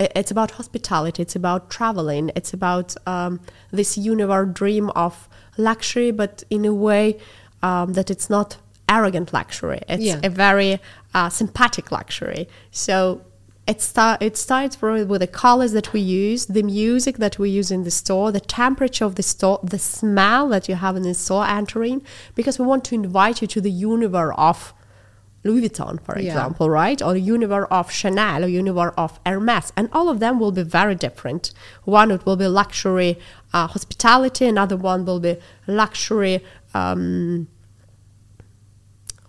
it's 0.00 0.32
about 0.32 0.52
hospitality. 0.52 1.22
It's 1.22 1.36
about 1.36 1.70
traveling. 1.70 2.32
It's 2.34 2.52
about 2.52 2.96
um, 3.06 3.40
this 3.70 3.96
universe 3.96 4.48
dream 4.52 4.90
of 4.90 5.28
luxury, 5.56 6.10
but 6.10 6.42
in 6.50 6.64
a 6.64 6.74
way 6.74 7.18
um, 7.62 7.92
that 7.92 8.10
it's 8.10 8.28
not 8.28 8.56
arrogant 8.88 9.32
luxury. 9.32 9.80
It's 9.88 10.02
Yeah. 10.04 10.20
a 10.22 10.30
very 10.30 10.80
uh, 11.14 11.28
sympathetic 11.28 11.90
luxury. 11.90 12.48
So 12.70 13.22
it, 13.66 13.80
start, 13.82 14.22
it 14.22 14.36
starts 14.36 14.80
with 14.80 15.20
the 15.20 15.26
colors 15.26 15.72
that 15.72 15.92
we 15.92 16.00
use, 16.00 16.46
the 16.46 16.62
music 16.62 17.16
that 17.16 17.38
we 17.38 17.50
use 17.50 17.70
in 17.72 17.82
the 17.82 17.90
store, 17.90 18.30
the 18.30 18.38
temperature 18.40 19.04
of 19.04 19.16
the 19.16 19.22
store, 19.24 19.58
the 19.64 19.78
smell 19.78 20.48
that 20.50 20.68
you 20.68 20.76
have 20.76 20.94
in 20.96 21.02
the 21.02 21.14
store 21.14 21.44
entering, 21.46 22.02
because 22.36 22.58
we 22.60 22.66
want 22.66 22.84
to 22.84 22.94
invite 22.94 23.40
you 23.42 23.48
to 23.48 23.60
the 23.60 23.70
universe 23.70 24.34
of 24.38 24.72
Louis 25.42 25.62
Vuitton, 25.68 26.00
for 26.00 26.16
Yeah. 26.18 26.26
example, 26.28 26.68
right? 26.70 27.00
Or 27.02 27.12
the 27.12 27.20
universe 27.20 27.66
of 27.70 27.90
Chanel, 27.90 28.44
or 28.44 28.48
universe 28.48 28.92
of 28.96 29.18
Hermes, 29.24 29.72
and 29.76 29.88
all 29.92 30.08
of 30.08 30.20
them 30.20 30.38
will 30.38 30.52
be 30.52 30.62
very 30.62 30.94
different. 30.94 31.52
One 31.84 32.10
it 32.10 32.24
will 32.26 32.36
be 32.36 32.46
luxury 32.48 33.18
uh, 33.52 33.66
hospitality, 33.68 34.46
another 34.46 34.76
one 34.76 35.04
will 35.04 35.20
be 35.20 35.38
luxury. 35.66 36.44
Um, 36.74 37.48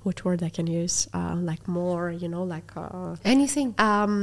what 0.07 0.17
word 0.25 0.41
I 0.49 0.51
can 0.57 0.67
use? 0.83 0.95
Uh, 1.13 1.35
like 1.51 1.63
more, 1.79 2.05
you 2.21 2.29
know, 2.33 2.43
like 2.55 2.69
uh, 2.77 3.15
Anything? 3.35 3.69
um 3.89 4.13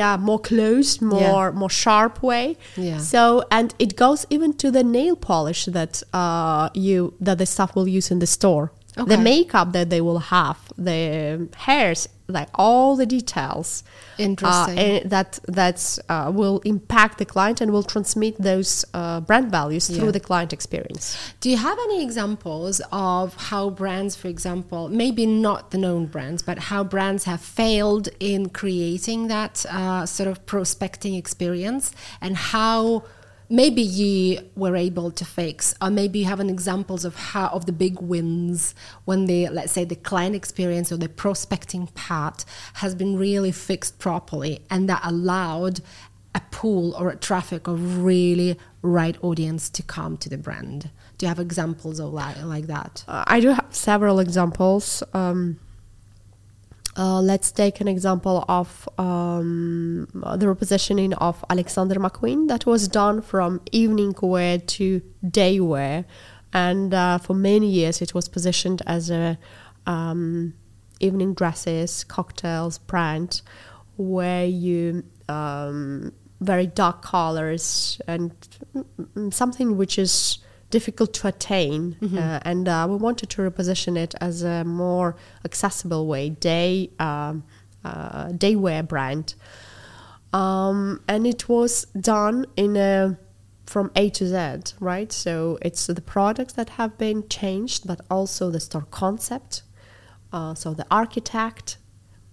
yeah 0.00 0.16
more 0.28 0.38
close, 0.50 0.90
more 1.00 1.46
more 1.62 1.72
sharp 1.84 2.14
way 2.30 2.46
Yeah. 2.76 2.98
so 3.12 3.22
and 3.50 3.68
it 3.84 3.92
goes 4.04 4.20
even 4.34 4.50
to 4.62 4.70
the 4.76 4.84
nail 4.96 5.16
polish 5.30 5.62
that 5.78 5.94
uh 6.20 6.64
you 6.86 6.96
that 7.26 7.36
the 7.42 7.46
staff 7.54 7.70
will 7.76 7.88
use 7.98 8.08
in 8.14 8.18
the 8.24 8.30
store 8.38 8.64
Okay. 8.98 9.16
the 9.16 9.22
makeup 9.22 9.72
that 9.72 9.88
they 9.88 10.00
will 10.02 10.18
have 10.18 10.58
the 10.76 11.48
hairs 11.56 12.08
like 12.28 12.48
all 12.54 12.94
the 12.96 13.06
details 13.06 13.82
Interesting. 14.18 14.78
uh, 14.78 14.82
and 14.82 15.10
that 15.10 15.38
that's 15.48 15.98
uh, 16.08 16.30
will 16.34 16.58
impact 16.64 17.16
the 17.18 17.24
client 17.24 17.60
and 17.62 17.72
will 17.72 17.82
transmit 17.82 18.36
those 18.40 18.84
uh, 18.94 19.20
brand 19.20 19.50
values 19.50 19.88
Yeah. 19.88 19.96
through 19.96 20.12
the 20.12 20.20
client 20.20 20.52
experience 20.52 21.16
Do 21.40 21.48
you 21.50 21.56
have 21.56 21.78
any 21.86 22.02
examples 22.02 22.80
of 22.92 23.34
how 23.50 23.70
brands, 23.70 24.14
for 24.14 24.28
example, 24.28 24.88
maybe 24.88 25.24
not 25.26 25.70
the 25.70 25.78
known 25.78 26.06
brands, 26.06 26.42
but 26.42 26.58
how 26.70 26.84
brands 26.84 27.24
have 27.24 27.40
failed 27.40 28.08
in 28.20 28.50
creating 28.50 29.28
that 29.28 29.64
uh, 29.70 30.04
sort 30.06 30.28
of 30.28 30.44
prospecting 30.46 31.14
experience 31.14 31.92
and 32.20 32.36
how 32.36 33.04
maybe 33.52 33.82
you 33.82 34.38
were 34.56 34.74
able 34.74 35.10
to 35.10 35.26
fix 35.26 35.74
or 35.82 35.90
maybe 35.90 36.20
you 36.20 36.24
have 36.24 36.40
an 36.40 36.48
examples 36.48 37.04
of 37.04 37.14
how 37.14 37.48
of 37.48 37.66
the 37.66 37.72
big 37.72 38.00
wins 38.00 38.74
when 39.04 39.26
the 39.26 39.46
let's 39.50 39.72
say 39.72 39.84
the 39.84 39.94
client 39.94 40.34
experience 40.34 40.90
or 40.90 40.96
the 40.96 41.08
prospecting 41.08 41.86
part 41.88 42.46
has 42.74 42.94
been 42.94 43.14
really 43.18 43.52
fixed 43.52 43.98
properly 43.98 44.64
and 44.70 44.88
that 44.88 45.02
allowed 45.04 45.80
a 46.34 46.40
pool 46.50 46.94
or 46.98 47.10
a 47.10 47.16
traffic 47.16 47.68
of 47.68 48.02
really 48.02 48.58
right 48.80 49.22
audience 49.22 49.68
to 49.68 49.82
come 49.82 50.16
to 50.16 50.30
the 50.30 50.38
brand. 50.38 50.90
Do 51.18 51.26
you 51.26 51.28
have 51.28 51.38
examples 51.38 52.00
of 52.00 52.14
like, 52.14 52.42
like 52.42 52.68
that? 52.68 53.04
Uh, 53.06 53.22
I 53.26 53.38
do 53.40 53.48
have 53.48 53.66
several 53.70 54.18
examples. 54.18 55.02
Um, 55.12 55.58
uh, 56.96 57.20
let's 57.20 57.50
take 57.50 57.80
an 57.80 57.88
example 57.88 58.44
of 58.48 58.88
um, 58.98 60.06
the 60.12 60.46
repositioning 60.46 61.14
of 61.18 61.44
Alexander 61.48 61.96
McQueen. 61.96 62.48
That 62.48 62.66
was 62.66 62.88
done 62.88 63.22
from 63.22 63.60
evening 63.72 64.14
wear 64.20 64.58
to 64.58 65.00
day 65.28 65.58
wear, 65.60 66.04
and 66.52 66.92
uh, 66.92 67.18
for 67.18 67.34
many 67.34 67.68
years 67.68 68.02
it 68.02 68.14
was 68.14 68.28
positioned 68.28 68.82
as 68.86 69.10
a 69.10 69.38
um, 69.86 70.54
evening 71.00 71.34
dresses, 71.34 72.04
cocktails 72.04 72.78
brand, 72.78 73.42
where 73.96 74.44
you 74.44 75.04
um, 75.28 76.12
very 76.40 76.66
dark 76.66 77.02
colors 77.02 78.00
and 78.06 78.32
mm, 78.74 78.84
mm, 79.14 79.32
something 79.32 79.76
which 79.76 79.98
is 79.98 80.38
difficult 80.72 81.12
to 81.18 81.28
attain 81.28 81.96
uh, 82.18 82.40
and 82.50 82.66
uh, 82.66 82.86
we 82.90 82.96
wanted 82.96 83.28
to 83.30 83.42
reposition 83.48 83.96
it 83.96 84.12
as 84.20 84.42
a 84.42 84.64
more 84.64 85.14
accessible 85.44 86.06
way 86.12 86.30
day 86.30 86.90
um, 86.98 87.44
uh, 87.84 88.32
day 88.32 88.56
wear 88.56 88.82
brand. 88.82 89.34
Um, 90.32 91.02
and 91.06 91.26
it 91.26 91.48
was 91.48 91.84
done 92.12 92.46
in 92.56 92.76
a 92.76 93.18
from 93.66 93.86
A 94.02 94.04
to 94.18 94.26
Z 94.26 94.74
right? 94.80 95.12
So 95.12 95.58
it's 95.60 95.86
the 95.86 96.00
products 96.00 96.54
that 96.54 96.70
have 96.80 96.92
been 96.98 97.28
changed 97.28 97.86
but 97.86 98.00
also 98.10 98.50
the 98.50 98.60
store 98.60 98.86
concept 98.90 99.62
uh, 100.32 100.54
so 100.54 100.74
the 100.74 100.86
architect 100.90 101.76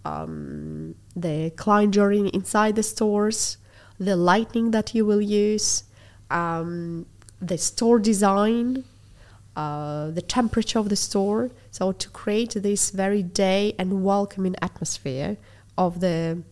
um, 0.06 0.96
the 1.16 1.52
client 1.64 1.94
journey 1.94 2.30
inside 2.40 2.76
the 2.76 2.84
stores 2.84 3.58
the 4.00 4.16
lighting 4.16 4.72
that 4.72 4.96
you 4.96 5.06
will 5.06 5.22
use 5.22 5.84
um, 6.32 7.06
the 7.42 7.58
store 7.58 8.00
design, 8.00 8.84
uh, 9.56 10.12
the 10.12 10.22
temperature 10.22 10.80
of 10.80 10.90
the 10.90 10.96
store. 10.96 11.52
So 11.72 11.92
to 11.92 12.10
create 12.10 12.54
this 12.56 12.92
very 12.92 13.24
day 13.24 13.76
and 13.80 14.04
welcoming 14.04 14.56
atmosphere 14.62 15.38
of 15.78 16.00
the 16.00 16.44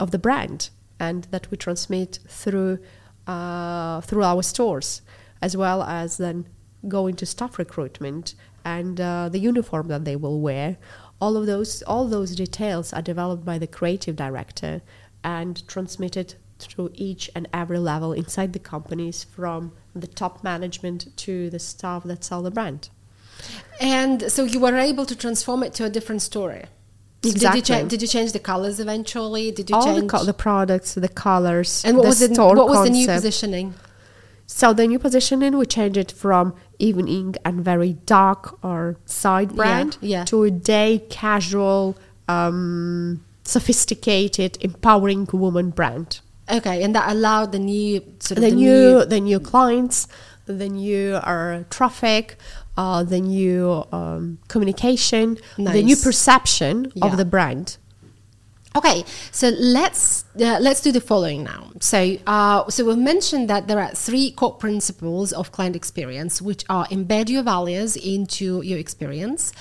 of 0.00 0.10
the 0.10 0.18
brand, 0.18 0.70
and 0.98 1.24
that 1.30 1.50
we 1.50 1.56
transmit 1.56 2.18
through 2.28 2.78
uh, 3.26 4.00
through 4.02 4.24
our 4.24 4.42
stores, 4.42 5.02
as 5.40 5.56
well 5.56 5.82
as 5.82 6.18
then 6.18 6.46
going 6.88 7.16
to 7.16 7.26
staff 7.26 7.58
recruitment 7.58 8.34
and 8.64 9.00
uh, 9.00 9.28
the 9.28 9.38
uniform 9.38 9.88
that 9.88 10.04
they 10.04 10.16
will 10.16 10.40
wear. 10.40 10.76
All 11.20 11.36
of 11.36 11.46
those 11.46 11.82
all 11.82 12.06
those 12.06 12.34
details 12.34 12.92
are 12.92 13.02
developed 13.02 13.44
by 13.44 13.58
the 13.58 13.66
creative 13.66 14.16
director 14.16 14.82
and 15.22 15.66
transmitted 15.66 16.34
through 16.66 16.90
each 16.94 17.30
and 17.34 17.48
every 17.52 17.78
level 17.78 18.12
inside 18.12 18.52
the 18.52 18.58
companies 18.58 19.24
from 19.24 19.72
the 19.94 20.06
top 20.06 20.42
management 20.42 21.16
to 21.18 21.50
the 21.50 21.58
staff 21.58 22.04
that 22.04 22.24
sell 22.24 22.42
the 22.42 22.50
brand. 22.50 22.88
And 23.80 24.30
so 24.30 24.44
you 24.44 24.60
were 24.60 24.76
able 24.76 25.06
to 25.06 25.16
transform 25.16 25.62
it 25.62 25.74
to 25.74 25.84
a 25.84 25.90
different 25.90 26.22
story. 26.22 26.64
Exactly. 27.22 27.60
Did 27.60 27.68
you, 27.68 27.74
cha- 27.74 27.88
did 27.88 28.02
you 28.02 28.08
change 28.08 28.32
the 28.32 28.38
colors 28.38 28.80
eventually? 28.80 29.50
Did 29.50 29.70
you 29.70 29.76
All 29.76 29.84
change 29.84 30.02
the, 30.02 30.06
co- 30.08 30.24
the 30.24 30.34
products, 30.34 30.94
the 30.94 31.08
colors, 31.08 31.82
and 31.84 31.96
what 31.96 32.02
the 32.02 32.08
was 32.08 32.20
the 32.20 32.34
what 32.44 32.68
was 32.68 32.84
the 32.84 32.90
new 32.90 33.06
positioning? 33.06 33.74
So 34.46 34.74
the 34.74 34.86
new 34.86 34.98
positioning, 34.98 35.56
we 35.56 35.64
changed 35.64 35.96
it 35.96 36.12
from 36.12 36.54
evening 36.78 37.34
and 37.46 37.64
very 37.64 37.94
dark 38.04 38.62
or 38.62 38.98
side 39.06 39.52
Yeah, 39.52 39.56
brand 39.56 39.98
yeah. 40.02 40.24
to 40.24 40.42
a 40.44 40.50
day 40.50 41.02
casual, 41.08 41.96
um, 42.28 43.24
sophisticated, 43.44 44.58
empowering 44.60 45.26
woman 45.32 45.70
brand. 45.70 46.20
Okay, 46.50 46.82
and 46.82 46.94
that 46.94 47.10
allowed 47.10 47.52
the 47.52 47.58
new 47.58 48.00
sort 48.18 48.38
of 48.38 48.44
the, 48.44 48.50
the 48.50 48.56
new, 48.56 49.04
the 49.04 49.20
new 49.20 49.40
clients, 49.40 50.08
the 50.46 50.68
new 50.68 51.14
uh, 51.14 51.64
traffic, 51.70 52.36
uh, 52.76 53.02
the 53.02 53.20
new 53.20 53.84
um, 53.92 54.38
communication, 54.48 55.38
the 55.56 55.82
new 55.82 55.96
perception 55.96 56.92
Yeah. 56.94 57.06
of 57.06 57.16
the 57.16 57.24
brand. 57.24 57.78
Okay, 58.76 59.04
so 59.30 59.48
let's 59.58 60.23
uh, 60.40 60.58
let's 60.60 60.80
do 60.80 60.92
the 60.92 61.00
following 61.00 61.44
now. 61.44 61.70
So, 61.80 62.16
uh, 62.26 62.68
so 62.68 62.84
we've 62.84 62.98
mentioned 62.98 63.48
that 63.50 63.68
there 63.68 63.80
are 63.80 63.90
three 63.94 64.30
core 64.32 64.54
principles 64.54 65.32
of 65.32 65.52
client 65.52 65.76
experience, 65.76 66.42
which 66.42 66.64
are 66.68 66.86
embed 66.88 67.28
your 67.28 67.42
values 67.42 67.96
into 67.96 68.60
your 68.62 68.78
experience, 68.78 69.52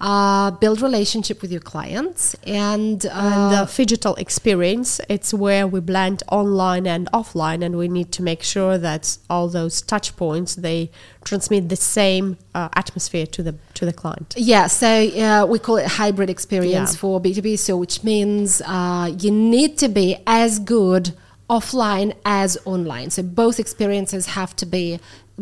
uh, 0.00 0.50
build 0.52 0.80
relationship 0.82 1.42
with 1.42 1.50
your 1.50 1.60
clients, 1.60 2.34
and, 2.46 3.06
uh, 3.06 3.10
and 3.10 3.68
the 3.68 3.88
digital 3.88 4.14
experience 4.16 5.00
it's 5.08 5.32
where 5.32 5.66
we 5.66 5.80
blend 5.80 6.22
online 6.30 6.86
and 6.86 7.10
offline 7.12 7.64
and 7.64 7.76
we 7.76 7.88
need 7.88 8.12
to 8.12 8.22
make 8.22 8.42
sure 8.42 8.76
that 8.76 9.16
all 9.30 9.48
those 9.48 9.80
touch 9.80 10.14
points 10.16 10.56
they 10.56 10.90
transmit 11.24 11.68
the 11.68 11.76
same 11.76 12.36
uh, 12.54 12.68
atmosphere 12.74 13.26
to 13.26 13.42
the 13.42 13.54
to 13.74 13.84
the 13.86 13.92
client 13.92 14.34
Yeah, 14.36 14.66
so 14.66 14.88
uh, 14.88 15.46
we 15.46 15.58
call 15.58 15.76
it 15.76 15.86
hybrid 15.86 16.28
experience 16.28 16.94
Yeah. 16.94 17.00
for 17.00 17.20
B2B. 17.20 17.58
So, 17.58 17.76
which 17.76 18.02
means 18.02 18.60
uh, 18.66 19.14
you 19.18 19.30
need 19.30 19.78
to 19.78 19.88
be 19.88 20.16
as 20.26 20.58
good 20.58 21.14
offline 21.48 22.14
as 22.24 22.58
online. 22.64 23.10
So, 23.10 23.22
both 23.22 23.58
experiences 23.58 24.26
have 24.26 24.54
to 24.56 24.66
be 24.66 25.00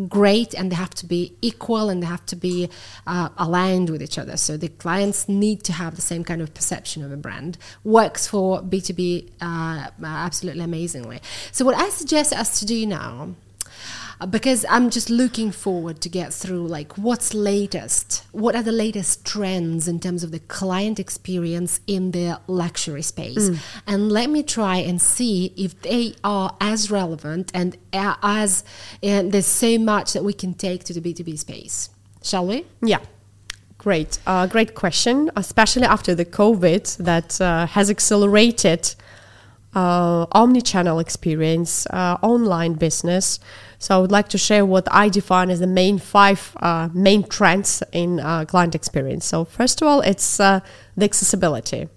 great 0.08 0.54
and 0.54 0.70
they 0.70 0.76
have 0.76 0.94
to 0.94 1.06
be 1.06 1.34
equal 1.40 1.88
and 1.88 2.02
they 2.02 2.06
have 2.06 2.24
to 2.26 2.36
be 2.36 2.68
uh, 3.06 3.30
aligned 3.38 3.88
with 3.88 4.02
each 4.02 4.18
other. 4.18 4.36
So, 4.36 4.56
the 4.56 4.68
clients 4.68 5.28
need 5.28 5.64
to 5.64 5.72
have 5.72 5.96
the 5.96 6.02
same 6.02 6.22
kind 6.22 6.40
of 6.40 6.54
perception 6.54 7.02
of 7.02 7.10
a 7.12 7.16
brand. 7.16 7.58
Works 7.82 8.26
for 8.26 8.62
B2B 8.62 9.30
uh, 9.40 9.90
absolutely 10.04 10.62
amazingly. 10.62 11.20
So, 11.52 11.64
what 11.64 11.76
I 11.76 11.88
suggest 11.88 12.32
us 12.32 12.60
to 12.60 12.66
do 12.66 12.86
now 12.86 13.34
because 14.30 14.64
I'm 14.68 14.90
just 14.90 15.10
looking 15.10 15.52
forward 15.52 16.00
to 16.00 16.08
get 16.08 16.32
through 16.32 16.66
like 16.66 16.96
what's 16.96 17.34
latest, 17.34 18.24
what 18.32 18.56
are 18.56 18.62
the 18.62 18.72
latest 18.72 19.26
trends 19.26 19.86
in 19.88 20.00
terms 20.00 20.24
of 20.24 20.30
the 20.30 20.38
client 20.40 20.98
experience 20.98 21.80
in 21.86 22.12
the 22.12 22.40
luxury 22.46 23.02
space, 23.02 23.50
and 23.86 24.10
let 24.10 24.30
me 24.30 24.42
try 24.42 24.76
and 24.76 25.00
see 25.00 25.52
if 25.56 25.80
they 25.82 26.14
are 26.24 26.56
as 26.60 26.90
relevant 26.90 27.50
and 27.52 27.76
uh, 27.92 28.16
as 28.22 28.64
and 29.02 29.32
there's 29.32 29.46
so 29.46 29.78
much 29.78 30.12
that 30.12 30.24
we 30.24 30.32
can 30.32 30.54
take 30.54 30.84
to 30.84 30.94
the 30.94 31.00
B2B 31.00 31.38
space. 31.38 31.90
Shall 32.22 32.46
we? 32.46 32.64
yeah. 32.82 33.00
Great. 33.78 34.18
Uh, 34.26 34.46
great 34.46 34.74
question 34.74 35.30
especially 35.36 35.84
after 35.84 36.12
the 36.14 36.24
covid 36.24 36.96
that 36.96 37.40
uh, 37.40 37.66
has 37.66 37.88
accelerated 37.88 38.94
uh, 39.76 40.26
omni-channel 40.32 40.98
experience 40.98 41.86
uh, 41.90 42.16
online 42.22 42.72
business. 42.72 43.38
So 43.78 43.94
i 43.94 43.98
would 44.00 44.10
like 44.10 44.28
to 44.30 44.38
share 44.38 44.64
what 44.64 44.86
i 44.90 45.08
define 45.10 45.50
as 45.50 45.60
the 45.60 45.66
main 45.66 45.98
five 45.98 46.56
uh, 46.68 46.88
main 46.94 47.22
trends 47.24 47.82
in 47.92 48.18
uh, 48.18 48.46
client 48.46 48.74
experience. 48.74 49.26
So 49.26 49.44
first 49.44 49.82
of 49.82 49.88
all 49.88 50.00
it's 50.00 50.40
uh, 50.40 50.60
the 50.96 51.04
accessibility 51.04 51.88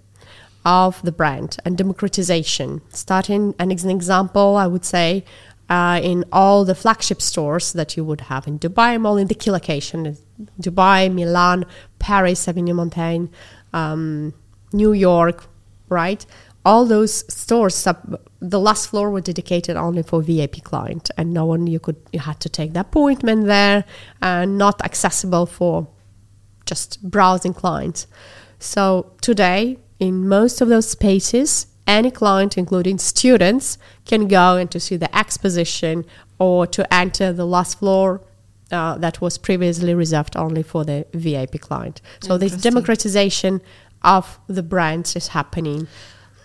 of 0.62 1.00
the 1.02 1.12
brand 1.12 1.56
and 1.64 1.78
democratization. 1.78 2.82
Starting 2.90 3.54
and 3.58 3.72
as 3.72 3.82
an 3.82 3.90
example 3.90 4.56
i 4.56 4.66
would 4.66 4.84
say 4.84 5.24
uh, 5.70 6.00
in 6.02 6.24
all 6.32 6.64
the 6.64 6.74
flagship 6.74 7.22
stores 7.22 7.72
that 7.72 7.96
you 7.96 8.04
would 8.04 8.22
have 8.22 8.46
in 8.46 8.58
Dubai 8.58 9.00
Mall, 9.00 9.16
in 9.16 9.28
the 9.28 9.36
key 9.36 9.52
location, 9.52 10.16
Dubai, 10.60 11.12
Milan, 11.14 11.64
Paris, 12.00 12.48
Avenue 12.48 12.74
Montaigne, 12.74 13.26
um, 13.72 14.34
New 14.72 14.92
York, 14.92 15.46
right? 15.88 16.26
All 16.64 16.84
those 16.84 17.24
stores, 17.32 17.74
sub, 17.74 18.20
the 18.40 18.60
last 18.60 18.88
floor 18.88 19.10
were 19.10 19.22
dedicated 19.22 19.76
only 19.76 20.02
for 20.02 20.22
VIP 20.22 20.62
client, 20.62 21.10
and 21.16 21.32
no 21.32 21.46
one 21.46 21.66
you 21.66 21.80
could 21.80 21.96
you 22.12 22.20
had 22.20 22.38
to 22.40 22.48
take 22.48 22.74
the 22.74 22.80
appointment 22.80 23.46
there, 23.46 23.84
and 24.20 24.58
not 24.58 24.82
accessible 24.84 25.46
for 25.46 25.88
just 26.66 27.02
browsing 27.02 27.54
clients. 27.54 28.06
So 28.58 29.12
today, 29.22 29.78
in 29.98 30.28
most 30.28 30.60
of 30.60 30.68
those 30.68 30.88
spaces, 30.88 31.66
any 31.86 32.10
client, 32.10 32.56
including 32.56 32.98
students, 32.98 33.78
can 34.04 34.28
go 34.28 34.56
and 34.56 34.70
to 34.70 34.78
see 34.78 34.96
the 34.96 35.14
exposition 35.16 36.04
or 36.38 36.66
to 36.66 36.82
enter 36.92 37.32
the 37.32 37.46
last 37.46 37.78
floor 37.78 38.22
uh, 38.70 38.96
that 38.98 39.20
was 39.20 39.38
previously 39.38 39.94
reserved 39.94 40.36
only 40.36 40.62
for 40.62 40.84
the 40.84 41.06
VIP 41.12 41.60
client. 41.60 42.00
So 42.20 42.38
this 42.38 42.52
democratization 42.52 43.60
of 44.02 44.38
the 44.46 44.62
brands 44.62 45.16
is 45.16 45.28
happening. 45.28 45.88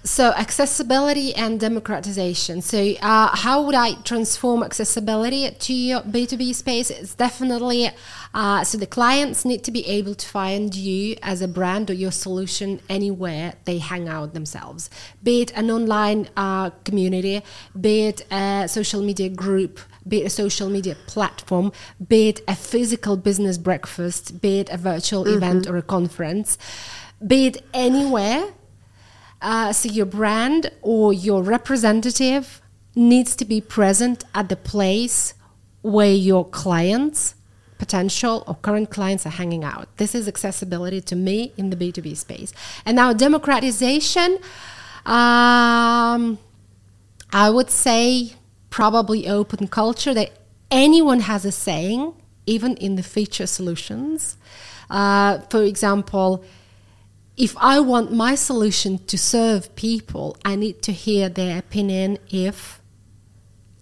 So 0.06 0.30
accessibility 0.34 1.34
and 1.34 1.60
democratization. 1.60 2.62
So 2.62 2.94
uh, 3.02 3.36
how 3.36 3.63
would 3.63 3.74
I 3.74 3.96
transform 4.04 4.62
accessibility 4.62 5.50
to 5.50 5.74
your 5.74 6.02
B2B 6.02 6.54
space? 6.54 6.91
It's 6.91 7.15
definitely 7.15 7.89
uh, 8.36 8.65
so 8.65 8.78
the 8.78 8.86
clients 8.86 9.46
need 9.46 9.63
to 9.63 9.72
be 9.72 9.88
able 9.88 10.13
to 10.13 10.28
find 10.28 10.76
you 10.76 11.15
as 11.24 11.41
a 11.41 11.48
brand 11.48 11.89
or 11.89 11.94
your 11.94 12.12
solution 12.12 12.82
anywhere 12.89 13.54
they 13.63 13.78
hang 13.78 14.10
out 14.10 14.34
themselves, 14.34 14.89
be 15.24 15.41
it 15.41 15.52
an 15.56 15.72
online 15.72 16.28
uh, 16.36 16.70
community, 16.84 17.41
be 17.80 18.08
it 18.08 18.26
a 18.32 18.68
social 18.68 19.02
media 19.02 19.30
group, 19.30 19.80
be 20.06 20.22
it 20.22 20.26
a 20.26 20.30
social 20.30 20.70
media 20.70 20.96
platform, 21.08 21.72
be 22.06 22.28
it 22.28 22.41
a 22.46 22.56
physical 22.56 23.15
business 23.15 23.58
breakfast, 23.58 24.41
be 24.41 24.60
it 24.60 24.70
a 24.70 24.78
virtual 24.78 25.26
event 25.28 25.65
or 25.65 25.78
a 25.78 25.82
conference, 25.82 26.58
be 27.26 27.48
it 27.48 27.63
anywhere 27.74 28.52
uh, 29.41 29.74
so 29.74 29.89
your 29.89 30.06
brand 30.06 30.71
or 30.82 31.13
your 31.13 31.43
representative 31.43 32.62
needs 32.95 33.36
to 33.36 33.45
be 33.45 33.62
present 33.62 34.24
at 34.34 34.50
the 34.50 34.56
place 34.56 35.34
where 35.82 36.13
your 36.13 36.45
clients 36.45 37.36
potential 37.78 38.43
or 38.48 38.56
current 38.56 38.89
clients 38.89 39.26
are 39.26 39.32
hanging 39.32 39.63
out. 39.63 39.88
This 39.98 40.15
is 40.15 40.28
accessibility 40.28 41.02
to 41.02 41.15
me 41.15 41.54
in 41.58 41.69
the 41.69 41.76
b2b 41.76 42.15
space. 42.17 42.54
And 42.86 42.95
now 42.95 43.13
democratization 43.13 44.39
um, 45.06 46.39
i 47.32 47.50
would 47.50 47.69
say 47.69 48.34
probably 48.69 49.28
open 49.28 49.67
culture 49.67 50.13
that 50.13 50.32
anyone 50.71 51.19
has 51.21 51.45
a 51.45 51.52
saying 51.52 52.13
even 52.48 52.76
in 52.78 52.95
the 52.95 53.04
feature 53.04 53.48
solutions. 53.48 54.38
Uh, 54.89 55.39
for 55.50 55.63
example 55.63 56.43
if 57.38 57.56
I 57.58 57.80
want 57.80 58.13
my 58.13 58.36
solution 58.36 59.00
to 59.06 59.17
serve 59.17 59.76
people, 59.76 60.38
I 60.45 60.56
need 60.56 60.82
to 60.84 60.91
hear 60.91 61.28
their 61.30 61.58
opinion 61.60 62.17
if 62.30 62.82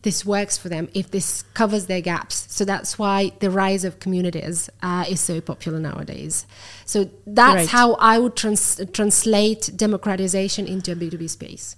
this 0.02 0.26
works 0.26 0.58
for 0.58 0.68
them, 0.70 0.90
if 0.94 1.12
this 1.12 1.44
covers 1.54 1.86
their 1.86 2.02
gaps. 2.02 2.46
So 2.50 2.66
that's 2.66 3.00
why 3.00 3.32
the 3.40 3.50
rise 3.50 3.86
of 3.86 4.00
communities 4.00 4.70
uh, 4.82 5.06
is 5.08 5.22
so 5.22 5.40
popular 5.40 5.80
nowadays. 5.80 6.46
So 6.86 7.10
that's 7.26 7.56
Right. 7.56 7.70
how 7.70 7.94
I 7.94 8.20
would 8.20 8.36
trans- 8.36 8.82
translate 8.92 9.70
democratization 9.76 10.68
into 10.68 10.92
a 10.92 10.96
B2B 10.96 11.30
space. 11.30 11.78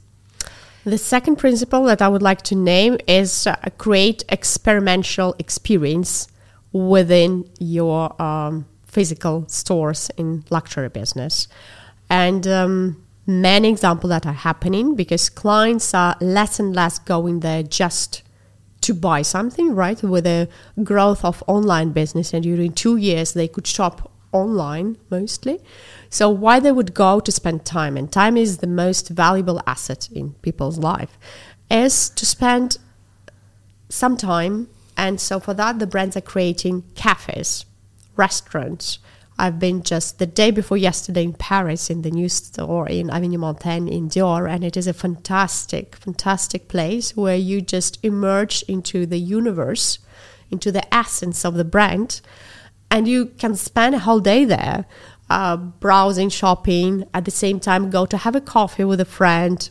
The 0.85 0.97
second 0.97 1.35
principle 1.37 1.83
that 1.85 2.01
I 2.01 2.07
would 2.07 2.21
like 2.21 2.41
to 2.43 2.55
name 2.55 2.97
is 3.07 3.47
uh, 3.47 3.55
create 3.77 4.23
experimental 4.29 5.35
experience 5.37 6.27
within 6.71 7.49
your 7.59 8.19
um, 8.21 8.65
physical 8.95 9.45
stores 9.49 10.09
in 10.15 10.45
luxury 10.49 10.87
business. 10.87 11.49
And 12.09 12.47
um, 12.47 13.03
many 13.27 13.67
examples 13.69 14.09
that 14.09 14.25
are 14.25 14.39
happening 14.49 14.95
because 14.95 15.29
clients 15.29 15.93
are 15.93 16.15
less 16.21 16.59
and 16.61 16.73
less 16.73 16.97
going 16.99 17.41
there 17.41 17.61
just 17.61 18.23
to 18.85 18.93
buy 18.93 19.21
something, 19.21 19.75
right? 19.75 20.01
With 20.01 20.23
the 20.23 20.47
growth 20.83 21.25
of 21.25 21.43
online 21.47 21.91
business, 21.91 22.33
and 22.33 22.43
during 22.43 22.71
two 22.71 22.95
years 22.95 23.33
they 23.33 23.49
could 23.49 23.67
shop 23.67 24.11
online 24.31 24.97
mostly. 25.09 25.59
So 26.09 26.29
why 26.29 26.59
they 26.61 26.71
would 26.71 26.93
go 26.93 27.19
to 27.19 27.31
spend 27.31 27.65
time, 27.65 27.97
and 27.97 28.09
time 28.09 28.37
is 28.37 28.59
the 28.59 28.67
most 28.67 29.09
valuable 29.09 29.59
asset 29.67 30.07
in 30.11 30.33
people's 30.41 30.77
life, 30.77 31.17
is 31.69 32.09
to 32.11 32.25
spend 32.25 32.77
some 33.89 34.15
time. 34.15 34.69
And 34.95 35.19
so 35.19 35.39
for 35.39 35.53
that, 35.55 35.79
the 35.79 35.87
brands 35.87 36.15
are 36.15 36.21
creating 36.33 36.83
cafes, 36.95 37.65
restaurants. 38.15 38.99
I've 39.37 39.59
been 39.59 39.83
just 39.83 40.17
the 40.17 40.25
day 40.25 40.49
before 40.51 40.77
yesterday 40.77 41.23
in 41.23 41.33
Paris 41.33 41.89
in 41.89 42.03
the 42.03 42.11
new 42.11 42.29
store 42.29 42.87
in 42.87 43.09
Avenue 43.09 43.37
Montaigne 43.37 43.91
in 43.91 44.07
Dior, 44.07 44.49
and 44.49 44.63
it 44.63 44.77
is 44.77 44.87
a 44.87 44.93
fantastic, 44.93 45.95
fantastic 45.97 46.69
place 46.69 47.17
where 47.17 47.35
you 47.35 47.59
just 47.59 48.03
emerge 48.03 48.63
into 48.63 49.05
the 49.05 49.19
universe, 49.19 49.99
into 50.49 50.71
the 50.71 50.93
essence 50.93 51.43
of 51.43 51.55
the 51.55 51.65
brand, 51.65 52.21
and 52.89 53.07
you 53.07 53.25
can 53.25 53.55
spend 53.55 53.95
a 53.95 53.99
whole 53.99 54.21
day 54.21 54.45
there, 54.45 54.85
uh, 55.29 55.57
browsing, 55.57 56.29
shopping, 56.29 57.03
at 57.13 57.25
the 57.25 57.31
same 57.31 57.59
time 57.59 57.89
go 57.89 58.05
to 58.05 58.17
have 58.17 58.35
a 58.35 58.41
coffee 58.41 58.85
with 58.85 59.01
a 59.01 59.05
friend, 59.05 59.69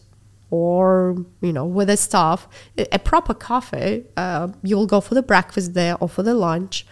or 0.51 1.17
you 1.41 1.53
know 1.53 1.65
with 1.65 1.91
a 1.91 1.97
staff 1.97 2.47
a 2.93 2.99
proper 2.99 3.35
coffee 3.35 4.05
uh, 4.17 4.47
you'll 4.63 4.87
go 4.87 5.01
for 5.01 5.15
the 5.15 5.23
breakfast 5.23 5.75
there 5.75 5.97
or 6.01 6.09
for 6.09 6.23
the 6.23 6.35
lunch 6.35 6.87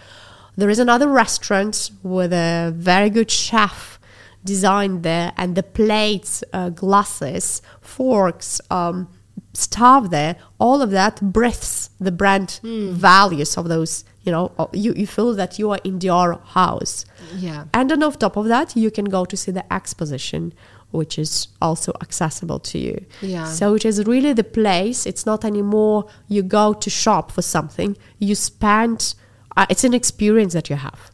there 0.57 0.71
is 0.71 0.79
another 0.79 1.09
restaurant 1.09 1.91
with 2.03 2.33
a 2.33 2.73
very 2.75 3.11
good 3.11 3.31
chef 3.31 3.99
designed 4.45 5.03
there 5.03 5.33
and 5.37 5.55
the 5.55 5.62
plates 5.62 6.43
uh, 6.53 6.69
glasses 6.71 7.62
forks 7.81 8.61
um, 8.71 9.09
staff 9.55 10.11
there, 10.11 10.37
all 10.59 10.83
of 10.83 10.91
that 10.91 11.21
breathes 11.21 11.91
the 12.01 12.12
brand 12.12 12.61
values 12.62 13.57
of 13.57 13.69
those. 13.69 14.05
You 14.23 14.33
know, 14.33 14.53
uh, 14.59 14.67
you, 14.73 14.93
you 14.95 15.07
feel 15.07 15.35
that 15.35 15.59
you 15.59 15.71
are 15.71 15.81
in 15.85 16.01
your 16.01 16.41
house. 16.45 17.05
Yeah. 17.37 17.65
And 17.75 17.91
then 17.91 18.03
on 18.03 18.12
top 18.12 18.37
of 18.37 18.47
that, 18.47 18.77
you 18.77 18.91
can 18.91 19.07
go 19.07 19.25
to 19.25 19.37
see 19.37 19.51
the 19.51 19.71
exposition, 19.73 20.55
which 20.91 21.19
is 21.19 21.49
also 21.61 21.93
accessible 22.01 22.61
to 22.61 22.79
you. 22.79 23.05
Yeah. 23.21 23.47
So 23.47 23.75
it 23.75 23.85
is 23.85 24.05
really 24.07 24.33
the 24.33 24.45
place. 24.45 25.07
It's 25.07 25.27
not 25.27 25.45
anymore 25.45 26.07
you 26.29 26.43
go 26.43 26.73
to 26.73 26.91
shop 26.91 27.33
for 27.33 27.43
something. 27.43 27.97
You 28.19 28.35
spend. 28.35 29.15
Uh, 29.57 29.67
it's 29.69 29.85
an 29.85 29.95
experience 29.95 30.53
that 30.53 30.71
you 30.71 30.77
have. 30.77 31.11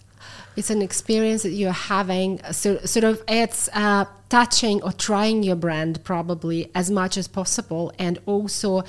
It's 0.57 0.71
an 0.71 0.83
experience 0.83 1.45
that 1.45 1.51
you're 1.53 1.71
having. 1.71 2.41
So, 2.51 2.79
sort 2.79 3.05
of, 3.05 3.23
it's 3.29 3.69
uh, 3.73 4.07
touching 4.29 4.83
or 4.83 4.91
trying 4.91 5.45
your 5.45 5.55
brand 5.55 6.03
probably 6.03 6.69
as 6.75 6.91
much 6.91 7.17
as 7.17 7.29
possible, 7.29 7.93
and 7.97 8.19
also 8.27 8.83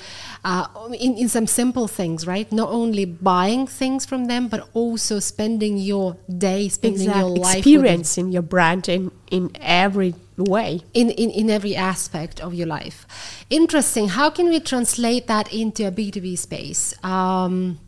uh, 0.44 0.66
in, 0.98 1.16
in 1.16 1.28
some 1.28 1.46
simple 1.46 1.86
things, 1.86 2.26
right? 2.26 2.50
Not 2.50 2.70
only 2.70 3.04
buying 3.04 3.68
things 3.68 4.04
from 4.04 4.24
them, 4.24 4.48
but 4.48 4.68
also 4.74 5.20
spending 5.20 5.78
your 5.78 6.16
day, 6.26 6.68
spending 6.68 7.08
your 7.08 7.28
life, 7.28 7.58
experiencing 7.58 8.32
your 8.32 8.42
brand 8.42 8.88
in 8.88 9.12
in 9.30 9.52
every 9.60 10.16
way. 10.36 10.80
in, 10.94 11.10
in, 11.10 11.30
in 11.30 11.50
every 11.50 11.76
aspect 11.76 12.40
of 12.40 12.52
your 12.54 12.66
life. 12.66 13.06
Interesting. 13.50 14.08
How 14.08 14.30
can 14.30 14.48
we 14.48 14.58
translate 14.58 15.26
that 15.28 15.52
into 15.52 15.86
a 15.86 15.92
B2B 15.92 16.36
space? 16.38 16.94
Um, 17.04 17.78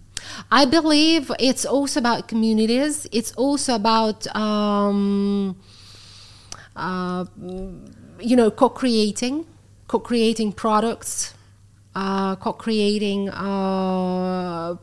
I 0.50 0.64
believe 0.64 1.30
it's 1.38 1.64
also 1.64 2.00
about 2.00 2.28
communities. 2.28 3.06
It's 3.12 3.32
also 3.32 3.74
about, 3.74 4.26
um, 4.36 5.56
uh, 6.76 7.24
you 8.20 8.36
know, 8.36 8.50
co-creating, 8.50 9.46
co-creating 9.88 10.52
products, 10.52 11.34
uh, 11.94 12.36
co-creating 12.36 13.28
uh, 13.30 14.76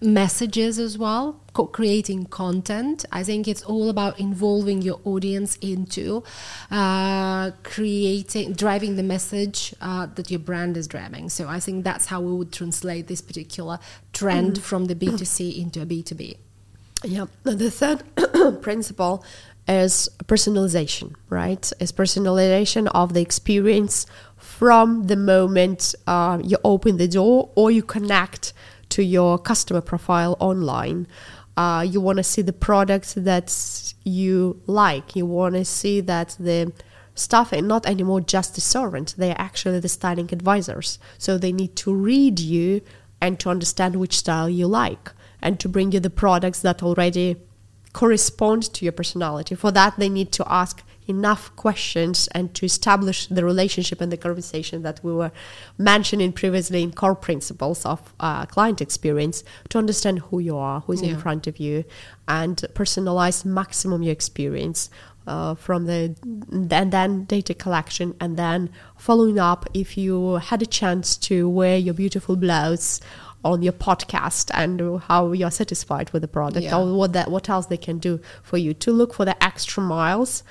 messages 0.00 0.78
as 0.78 0.96
well 0.96 1.38
co-creating 1.52 2.24
content 2.24 3.04
i 3.12 3.22
think 3.22 3.46
it's 3.46 3.62
all 3.62 3.90
about 3.90 4.18
involving 4.18 4.80
your 4.80 4.98
audience 5.04 5.56
into 5.56 6.22
uh, 6.70 7.50
creating 7.62 8.52
driving 8.54 8.96
the 8.96 9.02
message 9.02 9.74
uh, 9.82 10.06
that 10.14 10.30
your 10.30 10.40
brand 10.40 10.76
is 10.76 10.88
driving 10.88 11.28
so 11.28 11.46
i 11.48 11.60
think 11.60 11.84
that's 11.84 12.06
how 12.06 12.20
we 12.20 12.32
would 12.32 12.50
translate 12.50 13.08
this 13.08 13.20
particular 13.20 13.78
trend 14.12 14.62
from 14.62 14.86
the 14.86 14.94
b2c 14.94 15.58
into 15.58 15.82
a 15.82 15.86
b2b 15.86 16.36
Yeah. 17.04 17.26
The 17.44 17.70
third 17.70 18.02
principle 18.62 19.24
is 19.66 20.08
personalization, 20.26 21.14
right? 21.28 21.72
Is 21.80 21.92
personalization 21.92 22.90
of 22.94 23.14
the 23.14 23.20
experience 23.20 24.06
from 24.36 25.06
the 25.06 25.16
moment 25.16 25.94
uh, 26.06 26.38
you 26.42 26.58
open 26.64 26.96
the 26.96 27.08
door 27.08 27.50
or 27.54 27.70
you 27.70 27.82
connect 27.82 28.52
to 28.90 29.02
your 29.02 29.38
customer 29.38 29.80
profile 29.80 30.36
online. 30.40 31.06
Uh, 31.56 31.82
you 31.82 32.00
want 32.00 32.16
to 32.16 32.22
see 32.22 32.42
the 32.42 32.52
products 32.52 33.14
that 33.14 33.94
you 34.04 34.60
like. 34.66 35.16
You 35.16 35.26
want 35.26 35.54
to 35.54 35.64
see 35.64 36.00
that 36.00 36.36
the 36.38 36.72
staff 37.14 37.52
are 37.52 37.60
not 37.60 37.86
anymore 37.86 38.20
just 38.20 38.54
the 38.54 38.60
servant; 38.60 39.14
they 39.18 39.30
are 39.30 39.40
actually 39.40 39.80
the 39.80 39.88
styling 39.88 40.28
advisors. 40.32 40.98
So 41.18 41.38
they 41.38 41.52
need 41.52 41.76
to 41.76 41.94
read 41.94 42.40
you 42.40 42.82
and 43.20 43.38
to 43.40 43.50
understand 43.50 43.96
which 43.96 44.18
style 44.18 44.48
you 44.48 44.66
like, 44.66 45.12
and 45.42 45.60
to 45.60 45.68
bring 45.68 45.92
you 45.92 46.00
the 46.00 46.10
products 46.10 46.60
that 46.60 46.82
already 46.82 47.36
correspond 47.92 48.62
to 48.74 48.84
your 48.84 48.92
personality. 48.92 49.54
For 49.54 49.70
that, 49.72 49.98
they 49.98 50.08
need 50.08 50.32
to 50.32 50.44
ask 50.50 50.82
enough 51.10 51.54
questions 51.56 52.28
and 52.28 52.54
to 52.54 52.64
establish 52.64 53.26
the 53.26 53.44
relationship 53.44 54.00
and 54.00 54.10
the 54.10 54.16
conversation 54.16 54.82
that 54.82 55.00
we 55.04 55.12
were 55.12 55.32
mentioning 55.76 56.32
previously 56.32 56.82
in 56.82 56.92
core 56.92 57.14
principles 57.14 57.84
of 57.84 58.14
uh, 58.20 58.46
client 58.46 58.80
experience 58.80 59.44
to 59.68 59.76
understand 59.78 60.20
who 60.20 60.38
you 60.38 60.56
are, 60.56 60.80
who's 60.80 61.02
in 61.02 61.18
front 61.18 61.46
of 61.46 61.58
you, 61.58 61.84
and 62.28 62.56
personalize 62.74 63.44
maximum 63.44 64.02
your 64.02 64.12
experience. 64.12 64.88
Uh, 65.26 65.54
from 65.54 65.84
the 65.84 66.16
and 66.50 66.90
then 66.90 67.24
data 67.24 67.52
collection 67.54 68.14
and 68.20 68.36
then 68.38 68.70
following 68.96 69.38
up 69.38 69.68
if 69.74 69.96
you 69.96 70.34
had 70.36 70.62
a 70.62 70.66
chance 70.66 71.16
to 71.16 71.46
wear 71.48 71.76
your 71.76 71.92
beautiful 71.94 72.36
blouse 72.36 73.00
on 73.44 73.62
your 73.62 73.72
podcast 73.72 74.50
and 74.54 75.02
how 75.02 75.30
you're 75.32 75.50
satisfied 75.50 76.10
with 76.10 76.22
the 76.22 76.28
product 76.28 76.64
Yeah. 76.64 76.78
or 76.78 76.96
what 76.96 77.12
that 77.12 77.30
what 77.30 77.48
else 77.48 77.66
they 77.66 77.76
can 77.76 77.98
do 77.98 78.18
for 78.42 78.56
you 78.56 78.72
to 78.74 78.90
look 78.92 79.12
for 79.14 79.24
the 79.26 79.36
extra 79.44 79.82
miles 79.82 80.42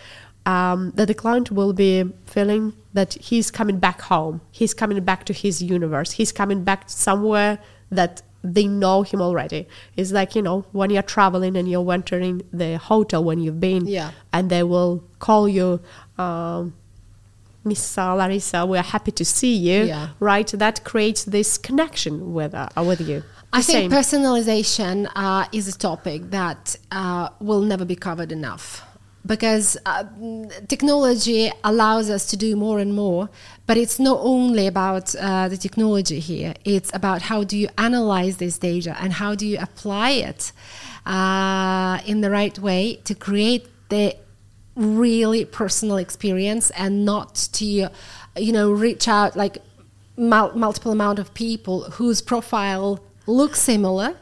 um, 0.45 0.91
that 0.95 1.07
the 1.07 1.13
client 1.13 1.51
will 1.51 1.73
be 1.73 2.03
feeling 2.25 2.73
that 2.93 3.13
he's 3.15 3.51
coming 3.51 3.77
back 3.79 4.01
home 4.01 4.41
he's 4.51 4.73
coming 4.73 5.03
back 5.03 5.23
to 5.25 5.33
his 5.33 5.61
universe 5.61 6.11
he's 6.13 6.31
coming 6.31 6.63
back 6.63 6.89
somewhere 6.89 7.59
that 7.91 8.21
they 8.43 8.65
know 8.67 9.01
him 9.03 9.21
already 9.21 9.67
it's 9.97 10.11
like 10.11 10.33
you 10.35 10.41
know 10.41 10.65
when 10.71 10.89
you're 10.89 11.01
traveling 11.03 11.57
and 11.57 11.69
you're 11.69 11.91
entering 11.91 12.41
the 12.53 12.77
hotel 12.77 13.23
when 13.23 13.39
you've 13.39 13.59
been 13.59 13.85
Yeah. 13.85 14.11
and 14.31 14.49
they 14.49 14.63
will 14.63 15.03
call 15.19 15.47
you 15.49 15.81
um, 16.17 16.73
Miss 17.65 17.95
Larisa, 17.97 18.65
we're 18.67 18.81
happy 18.81 19.11
to 19.11 19.25
see 19.25 19.53
you. 19.53 19.83
Yeah. 19.83 20.09
Right? 20.21 20.47
That 20.47 20.85
creates 20.85 21.25
this 21.25 21.57
connection 21.57 22.33
with 22.33 22.53
uh, 22.55 22.69
with 22.77 23.01
you. 23.01 23.21
I 23.51 23.59
The 23.59 23.63
think 23.65 23.93
personalization 23.93 25.09
uh, 25.13 25.45
is 25.51 25.67
a 25.67 25.77
topic 25.77 26.31
that 26.31 26.77
uh, 26.91 27.29
will 27.41 27.61
never 27.61 27.83
be 27.83 27.95
covered 27.97 28.31
enough 28.31 28.81
because 29.25 29.77
uh, 29.85 30.03
technology 30.67 31.51
allows 31.63 32.09
us 32.09 32.25
to 32.27 32.37
do 32.37 32.55
more 32.55 32.79
and 32.79 32.93
more, 32.93 33.29
but 33.67 33.77
it's 33.77 33.99
not 33.99 34.19
only 34.21 34.65
about 34.65 35.13
uh, 35.15 35.47
the 35.49 35.57
technology 35.57 36.19
here, 36.19 36.53
it's 36.65 36.89
about 36.93 37.23
how 37.23 37.43
do 37.43 37.57
you 37.57 37.67
analyze 37.77 38.37
this 38.37 38.57
data 38.57 38.95
and 38.99 39.13
how 39.13 39.35
do 39.35 39.45
you 39.45 39.57
apply 39.59 40.11
it 40.11 40.51
uh, 41.05 41.99
in 42.05 42.21
the 42.21 42.29
right 42.29 42.57
way 42.59 42.95
to 43.03 43.13
create 43.13 43.67
the 43.89 44.15
really 44.75 45.43
personal 45.43 45.97
experience 45.97 46.69
and 46.71 47.03
not 47.03 47.35
to 47.51 47.65
you 48.37 48.53
know 48.53 48.71
reach 48.71 49.07
out 49.07 49.35
like 49.35 49.57
mul- 50.15 50.55
multiple 50.55 50.91
amount 50.91 51.19
of 51.19 51.33
people 51.33 51.81
whose 51.91 52.21
profile 52.21 53.03
looks 53.27 53.61
similar 53.61 54.15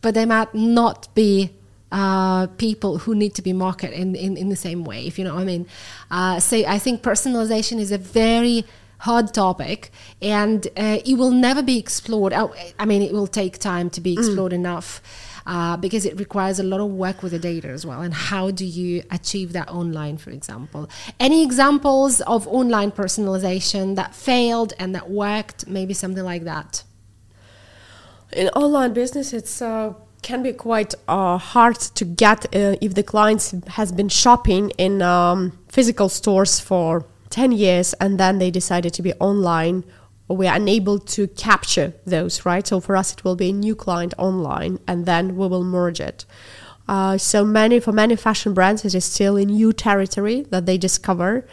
but 0.00 0.14
they 0.14 0.24
might 0.24 0.54
not 0.54 1.12
be 1.14 1.50
uh, 1.92 2.46
people 2.58 2.98
who 2.98 3.14
need 3.14 3.34
to 3.34 3.42
be 3.42 3.52
marketed 3.52 3.98
in, 3.98 4.14
in, 4.14 4.36
in 4.36 4.48
the 4.48 4.56
same 4.56 4.84
way 4.84 5.06
if 5.06 5.18
you 5.18 5.24
know 5.24 5.34
what 5.34 5.40
i 5.40 5.44
mean 5.44 5.66
uh, 6.10 6.38
so 6.38 6.56
i 6.66 6.78
think 6.78 7.02
personalization 7.02 7.78
is 7.78 7.90
a 7.92 7.98
very 7.98 8.64
hard 8.98 9.32
topic 9.32 9.90
and 10.20 10.66
uh, 10.76 10.98
it 11.04 11.14
will 11.16 11.30
never 11.30 11.62
be 11.62 11.78
explored 11.78 12.32
Oh, 12.32 12.52
i 12.78 12.84
mean 12.84 13.00
it 13.02 13.12
will 13.12 13.28
take 13.28 13.58
time 13.58 13.90
to 13.90 14.00
be 14.00 14.12
explored 14.14 14.52
enough 14.52 15.00
uh, 15.46 15.78
because 15.78 16.04
it 16.04 16.18
requires 16.18 16.58
a 16.58 16.62
lot 16.62 16.78
of 16.78 16.90
work 16.90 17.22
with 17.22 17.32
the 17.32 17.38
data 17.38 17.68
as 17.68 17.86
well. 17.86 18.02
And 18.02 18.12
how 18.12 18.50
do 18.50 18.66
you 18.66 19.02
achieve 19.10 19.54
that 19.54 19.70
online, 19.70 20.18
for 20.18 20.28
example? 20.30 20.90
Any 21.18 21.42
examples 21.42 22.20
of 22.20 22.46
online 22.48 22.92
personalization 22.92 23.96
that 23.96 24.14
failed 24.14 24.74
and 24.78 24.94
that 24.94 25.08
worked? 25.08 25.66
Maybe 25.66 25.94
something 25.94 26.22
like 26.22 26.44
that. 26.44 26.82
in 28.32 28.48
online 28.50 28.92
business 28.92 29.32
it's 29.32 29.62
uh, 29.62 29.94
can 30.28 30.42
be 30.42 30.52
quite 30.52 30.94
uh, 31.08 31.38
hard 31.38 31.78
to 31.98 32.04
get 32.04 32.44
uh, 32.54 32.76
if 32.82 32.92
the 32.94 33.02
client 33.02 33.54
has 33.68 33.90
been 33.92 34.10
shopping 34.10 34.68
in 34.76 35.00
um, 35.00 35.58
physical 35.68 36.10
stores 36.10 36.60
for 36.60 37.06
10 37.30 37.52
years 37.52 37.94
and 37.94 38.20
then 38.20 38.38
they 38.38 38.50
decided 38.50 38.92
to 38.92 39.00
be 39.00 39.14
online 39.14 39.82
we 40.28 40.46
are 40.46 40.56
unable 40.56 40.98
to 40.98 41.26
capture 41.28 41.94
those 42.04 42.44
right? 42.44 42.66
So 42.66 42.78
for 42.78 42.94
us 42.94 43.14
it 43.14 43.24
will 43.24 43.36
be 43.36 43.48
a 43.48 43.54
new 43.54 43.74
client 43.74 44.12
online 44.18 44.78
and 44.86 45.06
then 45.06 45.34
we 45.38 45.48
will 45.48 45.64
merge 45.64 45.98
it. 45.98 46.26
Uh, 46.86 47.16
so 47.16 47.42
many 47.42 47.80
for 47.80 47.92
many 47.92 48.14
fashion 48.14 48.52
brands 48.52 48.84
it 48.84 48.94
is 48.94 49.06
still 49.06 49.38
a 49.38 49.46
new 49.46 49.72
territory 49.72 50.42
that 50.50 50.66
they 50.66 50.76
discover 50.76 51.46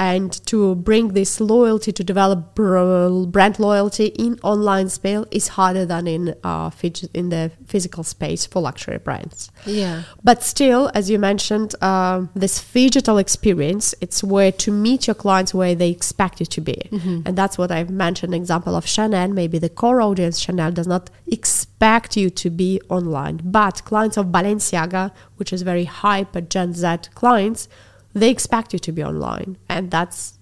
and 0.00 0.32
to 0.46 0.74
bring 0.76 1.08
this 1.08 1.40
loyalty 1.40 1.92
to 1.92 2.02
develop 2.02 2.54
brand 2.54 3.58
loyalty 3.58 4.06
in 4.06 4.38
online 4.42 4.88
space 4.88 5.26
is 5.30 5.48
harder 5.48 5.84
than 5.84 6.06
in 6.06 6.34
uh, 6.42 6.70
in 7.12 7.28
the 7.28 7.52
physical 7.66 8.02
space 8.02 8.46
for 8.46 8.62
luxury 8.62 8.96
brands. 8.96 9.50
Yeah. 9.66 10.04
but 10.24 10.42
still 10.42 10.90
as 10.94 11.10
you 11.10 11.18
mentioned 11.18 11.74
uh, 11.82 12.26
this 12.34 12.56
digital 12.72 13.18
experience 13.18 13.94
it's 14.00 14.24
where 14.24 14.52
to 14.64 14.70
meet 14.72 15.06
your 15.06 15.18
clients 15.24 15.52
where 15.52 15.74
they 15.74 15.90
expect 15.90 16.40
you 16.40 16.46
to 16.46 16.60
be. 16.62 16.78
And 17.26 17.36
that's 17.36 17.58
what 17.58 17.70
i've 17.70 17.90
mentioned 17.90 18.34
example 18.34 18.74
of 18.74 18.86
chanel. 18.86 19.28
Maybe 19.28 19.58
the 19.58 19.68
core 19.68 20.00
audience 20.00 20.40
chanel 20.40 20.72
does 20.72 20.86
not 20.86 21.10
expect 21.26 22.16
you 22.16 22.30
to 22.42 22.48
be 22.48 22.80
online. 22.88 23.36
But 23.44 23.84
clients 23.84 24.16
of 24.16 24.26
balenciaga 24.36 25.12
which 25.36 25.52
is 25.52 25.60
very 25.60 25.84
hyper 25.84 26.40
gen 26.40 26.72
z 26.72 26.86
clients 27.14 27.68
they 28.12 28.30
expect 28.30 28.72
you 28.72 28.78
to 28.78 28.92
be 28.92 29.02
online 29.02 29.56
and 29.68 29.90
that's 29.90 30.38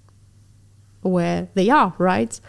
where 1.03 1.49
they 1.55 1.71
are 1.71 1.95
right 1.99 2.41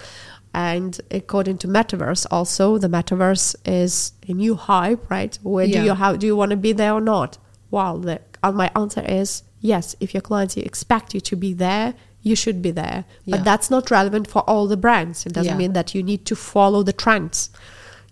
and 0.54 1.00
according 1.12 1.58
to 1.58 1.68
metaverse 1.68 2.26
also 2.32 2.78
the 2.78 2.88
metaverse 2.88 3.56
is 3.66 4.14
a 4.28 4.34
new 4.34 4.56
hype 4.56 5.10
right 5.10 5.38
where 5.44 5.66
Yeah. 5.66 5.80
do 5.82 5.86
you 5.86 5.94
how 5.94 6.16
do 6.16 6.26
you 6.26 6.36
want 6.36 6.52
to 6.52 6.58
be 6.58 6.72
there 6.74 6.94
or 6.94 7.02
not 7.02 7.38
well 7.70 7.98
the, 8.00 8.22
uh, 8.42 8.52
my 8.52 8.72
answer 8.76 9.02
is 9.02 9.44
yes 9.60 9.96
if 10.00 10.14
your 10.14 10.22
clients 10.22 10.58
expect 10.58 11.14
you 11.14 11.22
to 11.22 11.36
be 11.36 11.54
there 11.54 11.94
you 12.22 12.36
should 12.36 12.62
be 12.62 12.72
there. 12.72 13.06
Yeah. 13.24 13.38
But 13.38 13.46
that's 13.46 13.70
not 13.72 13.90
relevant 13.90 14.28
for 14.30 14.42
all 14.42 14.68
the 14.68 14.76
brands. 14.76 15.26
It 15.26 15.32
doesn't 15.32 15.54
Yeah. 15.54 15.58
mean 15.58 15.72
that 15.74 15.96
you 15.96 16.04
need 16.04 16.26
to 16.26 16.36
follow 16.36 16.84
the 16.84 16.92
trends. 16.92 17.50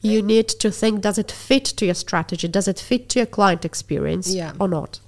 You 0.02 0.22
need 0.22 0.48
to 0.48 0.72
think 0.72 1.02
does 1.02 1.18
it 1.18 1.30
fit 1.30 1.66
to 1.66 1.86
your 1.86 1.94
strategy? 1.96 2.48
Does 2.48 2.70
it 2.70 2.80
fit 2.80 3.10
to 3.10 3.20
your 3.20 3.26
client 3.26 3.66
experience 3.66 4.34
or 4.60 4.70
not? 4.70 5.02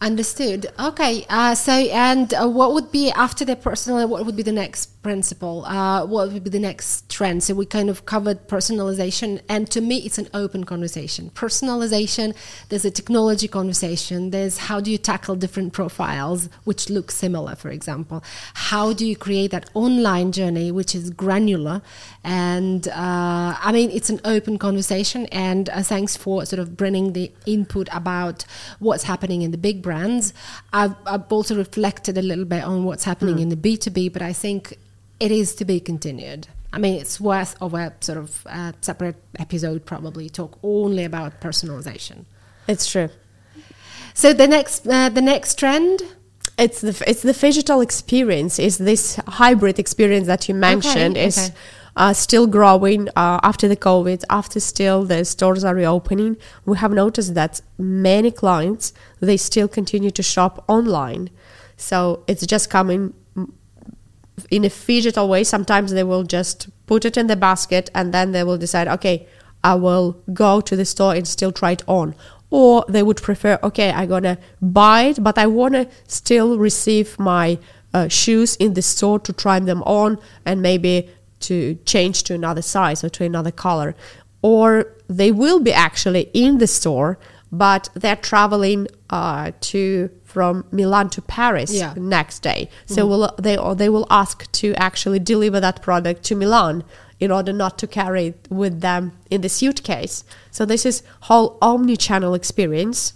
Understood. 0.00 0.66
Okay. 0.78 1.24
Uh, 1.28 1.54
so, 1.54 1.72
and 1.72 2.32
uh, 2.34 2.46
what 2.46 2.74
would 2.74 2.92
be 2.92 3.10
after 3.10 3.44
the 3.44 3.56
personal? 3.56 4.06
What 4.06 4.26
would 4.26 4.36
be 4.36 4.42
the 4.42 4.52
next 4.52 4.95
principle? 5.06 5.64
Uh, 5.66 6.04
what 6.04 6.32
would 6.32 6.42
be 6.42 6.50
the 6.50 6.58
next 6.58 7.08
trend? 7.08 7.40
So 7.44 7.54
we 7.54 7.64
kind 7.64 7.88
of 7.88 8.06
covered 8.06 8.48
personalization, 8.48 9.40
and 9.48 9.70
to 9.70 9.80
me, 9.80 9.98
it's 9.98 10.18
an 10.18 10.28
open 10.34 10.64
conversation. 10.64 11.30
Personalization. 11.30 12.34
There's 12.70 12.84
a 12.84 12.90
technology 12.90 13.46
conversation. 13.46 14.30
There's 14.30 14.58
how 14.68 14.80
do 14.80 14.90
you 14.90 14.98
tackle 14.98 15.36
different 15.36 15.72
profiles 15.72 16.48
which 16.64 16.90
look 16.90 17.12
similar, 17.12 17.54
for 17.54 17.70
example. 17.70 18.24
How 18.54 18.92
do 18.92 19.06
you 19.06 19.14
create 19.14 19.52
that 19.52 19.70
online 19.74 20.32
journey 20.32 20.72
which 20.72 20.92
is 20.96 21.10
granular? 21.10 21.82
And 22.24 22.88
uh, 22.88 23.54
I 23.68 23.70
mean, 23.72 23.92
it's 23.92 24.10
an 24.10 24.20
open 24.24 24.58
conversation. 24.58 25.26
And 25.26 25.68
uh, 25.68 25.84
thanks 25.84 26.16
for 26.16 26.44
sort 26.44 26.58
of 26.58 26.76
bringing 26.76 27.12
the 27.12 27.30
input 27.46 27.88
about 27.92 28.44
what's 28.80 29.04
happening 29.04 29.42
in 29.42 29.52
the 29.52 29.58
big 29.68 29.82
brands. 29.82 30.34
I've, 30.72 30.96
I've 31.06 31.30
also 31.30 31.54
reflected 31.56 32.18
a 32.18 32.22
little 32.22 32.44
bit 32.44 32.64
on 32.64 32.82
what's 32.82 33.04
happening 33.04 33.38
in 33.38 33.50
the 33.50 33.56
B2B, 33.56 34.12
but 34.12 34.20
I 34.20 34.32
think 34.32 34.76
it 35.20 35.30
is 35.30 35.54
to 35.56 35.64
be 35.64 35.80
continued. 35.80 36.48
I 36.72 36.78
mean, 36.78 37.00
it's 37.00 37.20
worth 37.20 37.56
of 37.60 37.74
a 37.74 37.94
sort 38.00 38.18
of 38.18 38.46
uh, 38.46 38.72
separate 38.80 39.16
episode, 39.38 39.86
probably 39.86 40.28
talk 40.28 40.58
only 40.62 41.04
about 41.04 41.40
personalization. 41.40 42.26
It's 42.68 42.90
true. 42.90 43.08
So 44.14 44.32
the 44.32 44.46
next, 44.46 44.86
uh, 44.86 45.08
the 45.08 45.22
next 45.22 45.58
trend. 45.58 46.02
It's 46.58 46.80
the 46.80 47.04
it's 47.06 47.20
the 47.20 47.34
digital 47.34 47.82
experience. 47.82 48.58
Is 48.58 48.78
this 48.78 49.16
hybrid 49.28 49.78
experience 49.78 50.26
that 50.26 50.48
you 50.48 50.54
mentioned 50.54 51.18
is 51.18 51.50
okay. 51.50 51.58
uh, 51.96 52.14
still 52.14 52.46
growing 52.46 53.10
uh, 53.10 53.40
after 53.42 53.68
the 53.68 53.76
COVID? 53.76 54.24
After 54.30 54.58
still 54.58 55.04
the 55.04 55.22
stores 55.26 55.64
are 55.64 55.74
reopening, 55.74 56.38
we 56.64 56.78
have 56.78 56.92
noticed 56.92 57.34
that 57.34 57.60
many 57.76 58.30
clients 58.30 58.94
they 59.20 59.36
still 59.36 59.68
continue 59.68 60.10
to 60.12 60.22
shop 60.22 60.64
online. 60.66 61.28
So 61.76 62.24
it's 62.26 62.46
just 62.46 62.70
coming 62.70 63.12
in 64.50 64.64
a 64.64 64.68
digital 64.68 65.28
way. 65.28 65.44
Sometimes 65.44 65.92
they 65.92 66.04
will 66.04 66.24
just 66.24 66.68
put 66.86 67.04
it 67.04 67.16
in 67.16 67.26
the 67.26 67.36
basket 67.36 67.90
and 67.94 68.12
then 68.12 68.32
they 68.32 68.44
will 68.44 68.58
decide, 68.58 68.88
okay, 68.88 69.26
I 69.64 69.74
will 69.74 70.22
go 70.32 70.60
to 70.60 70.76
the 70.76 70.84
store 70.84 71.14
and 71.14 71.26
still 71.26 71.52
try 71.52 71.72
it 71.72 71.82
on. 71.86 72.14
Or 72.50 72.84
they 72.88 73.02
would 73.02 73.20
prefer, 73.22 73.58
okay, 73.62 73.90
I'm 73.90 74.08
gonna 74.08 74.38
buy 74.62 75.02
it, 75.02 75.22
but 75.22 75.36
I 75.38 75.46
wanna 75.46 75.88
still 76.06 76.58
receive 76.58 77.18
my 77.18 77.58
uh, 77.92 78.08
shoes 78.08 78.56
in 78.56 78.74
the 78.74 78.82
store 78.82 79.18
to 79.20 79.32
try 79.32 79.58
them 79.58 79.82
on 79.82 80.18
and 80.44 80.62
maybe 80.62 81.10
to 81.40 81.76
change 81.84 82.22
to 82.24 82.34
another 82.34 82.62
size 82.62 83.02
or 83.02 83.08
to 83.10 83.24
another 83.24 83.50
color. 83.50 83.94
Or 84.42 84.92
they 85.08 85.32
will 85.32 85.60
be 85.60 85.72
actually 85.72 86.30
in 86.32 86.58
the 86.58 86.66
store, 86.66 87.18
but 87.50 87.88
they're 87.94 88.16
traveling 88.16 88.86
uh, 89.10 89.52
to 89.60 90.10
from 90.36 90.66
Milan 90.70 91.08
to 91.08 91.22
Paris 91.22 91.72
Yeah. 91.72 91.94
next 91.96 92.40
day. 92.40 92.68
So 92.84 93.00
mm-hmm. 93.00 93.08
will 93.08 93.34
they 93.38 93.56
or 93.56 93.74
they 93.74 93.88
will 93.88 94.06
ask 94.10 94.36
to 94.60 94.74
actually 94.74 95.18
deliver 95.18 95.58
that 95.60 95.80
product 95.80 96.24
to 96.24 96.34
Milan 96.42 96.84
in 97.18 97.30
order 97.30 97.54
not 97.54 97.78
to 97.78 97.86
carry 97.86 98.26
it 98.30 98.38
with 98.50 98.82
them 98.82 99.02
in 99.30 99.40
the 99.40 99.48
suitcase. 99.48 100.24
So 100.50 100.66
this 100.66 100.84
is 100.84 101.02
whole 101.28 101.56
omni-channel 101.62 102.34
experience. 102.34 103.14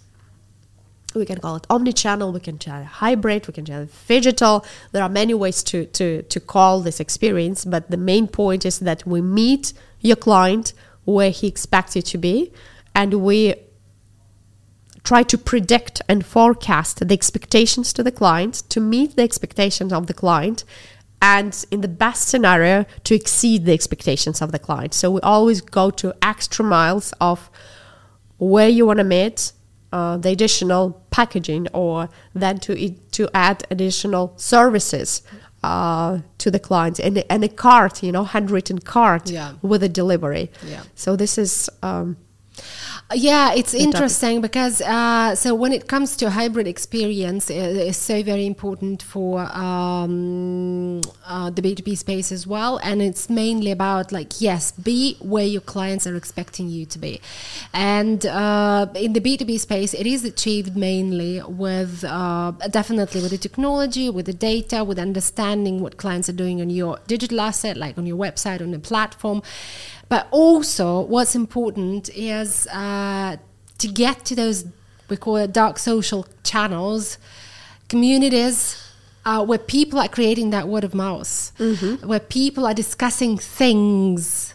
We 1.14 1.26
can 1.26 1.40
call 1.44 1.56
it 1.56 1.66
omni-channel, 1.68 2.32
we 2.32 2.40
can 2.40 2.56
call 2.56 2.80
it 2.80 2.90
hybrid, 3.02 3.46
we 3.46 3.52
can 3.52 3.66
call 3.66 3.82
it 3.82 3.92
digital. 4.08 4.64
There 4.92 5.02
are 5.02 5.14
many 5.22 5.34
ways 5.34 5.62
to, 5.64 5.84
to, 5.98 6.22
to 6.22 6.40
call 6.40 6.80
this 6.80 7.00
experience, 7.00 7.66
but 7.66 7.90
the 7.90 8.02
main 8.12 8.28
point 8.28 8.64
is 8.64 8.78
that 8.78 9.06
we 9.06 9.20
meet 9.20 9.74
your 10.00 10.16
client 10.16 10.72
where 11.04 11.32
he 11.38 11.46
expects 11.46 11.94
you 11.96 12.02
to 12.12 12.16
be 12.16 12.50
and 12.94 13.12
we 13.28 13.56
try 15.04 15.22
to 15.22 15.38
predict 15.38 16.02
and 16.08 16.24
forecast 16.26 17.06
the 17.06 17.14
expectations 17.14 17.92
to 17.92 18.02
the 18.02 18.12
client 18.12 18.54
to 18.68 18.80
meet 18.80 19.16
the 19.16 19.22
expectations 19.22 19.92
of 19.92 20.06
the 20.06 20.14
client 20.14 20.64
and 21.22 21.64
in 21.70 21.80
the 21.82 21.88
best 21.88 22.28
scenario 22.28 22.84
to 23.04 23.14
exceed 23.14 23.64
the 23.66 23.72
expectations 23.72 24.40
of 24.42 24.52
the 24.52 24.58
client 24.58 24.94
so 24.94 25.10
we 25.10 25.20
always 25.20 25.60
go 25.60 25.90
to 25.90 26.14
extra 26.22 26.64
miles 26.64 27.12
of 27.20 27.50
where 28.38 28.68
you 28.68 28.86
want 28.86 28.98
to 28.98 29.04
meet 29.04 29.52
uh, 29.92 30.16
the 30.16 30.30
additional 30.30 31.02
packaging 31.10 31.66
or 31.72 32.08
then 32.34 32.58
to 32.58 32.90
to 33.10 33.28
add 33.34 33.66
additional 33.70 34.32
services 34.36 35.22
uh, 35.62 36.18
to 36.38 36.50
the 36.50 36.58
client 36.58 36.98
and, 36.98 37.22
and 37.28 37.44
a 37.44 37.48
cart 37.48 38.02
you 38.02 38.12
know 38.12 38.24
handwritten 38.24 38.78
cart 38.78 39.28
Yeah. 39.30 39.54
with 39.62 39.82
a 39.82 39.88
delivery 39.88 40.50
Yeah. 40.66 40.82
so 40.94 41.16
this 41.16 41.36
is 41.36 41.68
um, 41.82 42.16
Yeah, 43.12 43.54
it's 43.54 43.72
topic. 43.72 43.86
interesting 43.86 44.40
because 44.40 44.80
uh, 44.80 45.34
so 45.34 45.52
when 45.52 45.72
it 45.72 45.88
comes 45.88 46.16
to 46.18 46.30
hybrid 46.30 46.68
experience, 46.68 47.50
it 47.50 47.56
is 47.58 47.96
so 47.96 48.22
very 48.22 48.46
important 48.46 49.02
for 49.02 49.40
um, 49.40 51.00
uh, 51.26 51.50
the 51.50 51.60
B 51.60 51.74
two 51.74 51.82
B 51.82 51.96
space 51.96 52.30
as 52.30 52.46
well, 52.46 52.78
and 52.84 53.02
it's 53.02 53.28
mainly 53.28 53.72
about 53.72 54.12
like 54.12 54.40
yes, 54.40 54.70
be 54.70 55.16
where 55.20 55.44
your 55.44 55.60
clients 55.60 56.06
are 56.06 56.14
expecting 56.14 56.68
you 56.68 56.86
to 56.86 57.00
be, 57.00 57.20
and 57.72 58.24
uh, 58.26 58.86
in 58.94 59.12
the 59.12 59.20
B 59.20 59.36
two 59.36 59.44
B 59.44 59.58
space, 59.58 59.92
it 59.92 60.06
is 60.06 60.24
achieved 60.24 60.76
mainly 60.76 61.42
with 61.42 62.04
uh, 62.04 62.52
definitely 62.70 63.22
with 63.22 63.32
the 63.32 63.38
technology, 63.38 64.08
with 64.08 64.26
the 64.26 64.32
data, 64.32 64.84
with 64.84 65.00
understanding 65.00 65.80
what 65.80 65.96
clients 65.96 66.28
are 66.28 66.38
doing 66.44 66.60
on 66.60 66.70
your 66.70 67.00
digital 67.08 67.40
asset, 67.40 67.76
like 67.76 67.98
on 67.98 68.06
your 68.06 68.16
website, 68.16 68.60
on 68.60 68.70
the 68.70 68.78
platform. 68.78 69.42
But 70.10 70.26
also, 70.32 71.00
what's 71.00 71.34
important 71.34 72.10
is 72.10 72.66
uh, 72.66 73.36
to 73.78 73.88
get 73.88 74.26
to 74.26 74.34
those 74.34 74.66
we 75.08 75.16
call 75.16 75.36
it 75.36 75.52
dark 75.52 75.78
social 75.78 76.26
channels, 76.44 77.18
communities 77.88 78.76
uh, 79.24 79.44
where 79.44 79.58
people 79.58 79.98
are 79.98 80.08
creating 80.08 80.50
that 80.50 80.68
word 80.68 80.84
of 80.84 80.94
mouth, 80.94 81.52
where 82.04 82.20
people 82.20 82.64
are 82.64 82.74
discussing 82.74 83.36
things, 83.36 84.54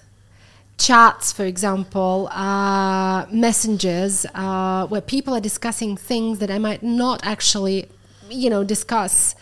chats, 0.77 1.33
for 1.33 1.43
example, 1.45 2.29
uh, 2.31 3.25
messengers, 3.31 4.25
uh, 4.33 4.87
where 4.87 5.01
people 5.01 5.33
are 5.33 5.41
discussing 5.41 5.97
things 5.97 6.39
that 6.39 6.49
I 6.49 6.57
might 6.57 6.81
not 6.83 7.19
actually, 7.25 7.89
you 8.29 8.49
know, 8.49 8.63
discuss 8.63 9.35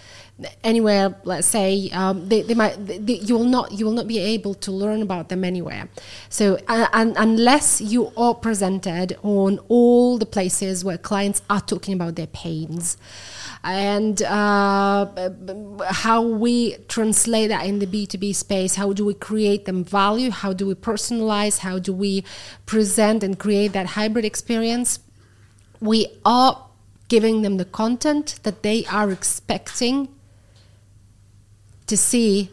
anywhere 0.63 1.15
let's 1.25 1.45
say 1.45 1.89
um, 1.93 2.27
they, 2.27 2.41
they 2.41 2.55
might 2.55 2.73
they, 2.85 3.13
you 3.13 3.37
will 3.37 3.45
not 3.45 3.71
you 3.71 3.85
will 3.85 3.93
not 3.93 4.07
be 4.07 4.17
able 4.17 4.55
to 4.55 4.71
learn 4.71 5.01
about 5.01 5.29
them 5.29 5.43
anywhere. 5.43 5.87
So 6.29 6.57
and 6.67 7.15
unless 7.17 7.81
you 7.81 8.11
are 8.17 8.33
presented 8.33 9.17
on 9.21 9.59
all 9.69 10.17
the 10.17 10.25
places 10.25 10.83
where 10.83 10.97
clients 10.97 11.41
are 11.49 11.61
talking 11.61 11.93
about 11.93 12.15
their 12.15 12.27
pains 12.27 12.97
and 13.63 14.21
uh, 14.23 15.07
how 15.87 16.21
we 16.21 16.75
translate 16.89 17.49
that 17.49 17.65
in 17.65 17.79
the 17.79 17.87
b2b 17.87 18.35
space 18.35 18.75
how 18.75 18.91
do 18.91 19.05
we 19.05 19.13
create 19.13 19.63
them 19.63 19.85
value 19.85 20.31
how 20.31 20.51
do 20.51 20.67
we 20.67 20.73
personalize 20.73 21.59
how 21.59 21.79
do 21.79 21.93
we 21.93 22.25
present 22.65 23.23
and 23.23 23.39
create 23.39 23.71
that 23.71 23.85
hybrid 23.85 24.25
experience 24.25 24.99
we 25.79 26.07
are 26.25 26.67
giving 27.07 27.41
them 27.41 27.55
the 27.55 27.65
content 27.65 28.39
that 28.43 28.63
they 28.63 28.85
are 28.87 29.11
expecting 29.11 30.09
to 31.93 31.97
see 31.97 32.49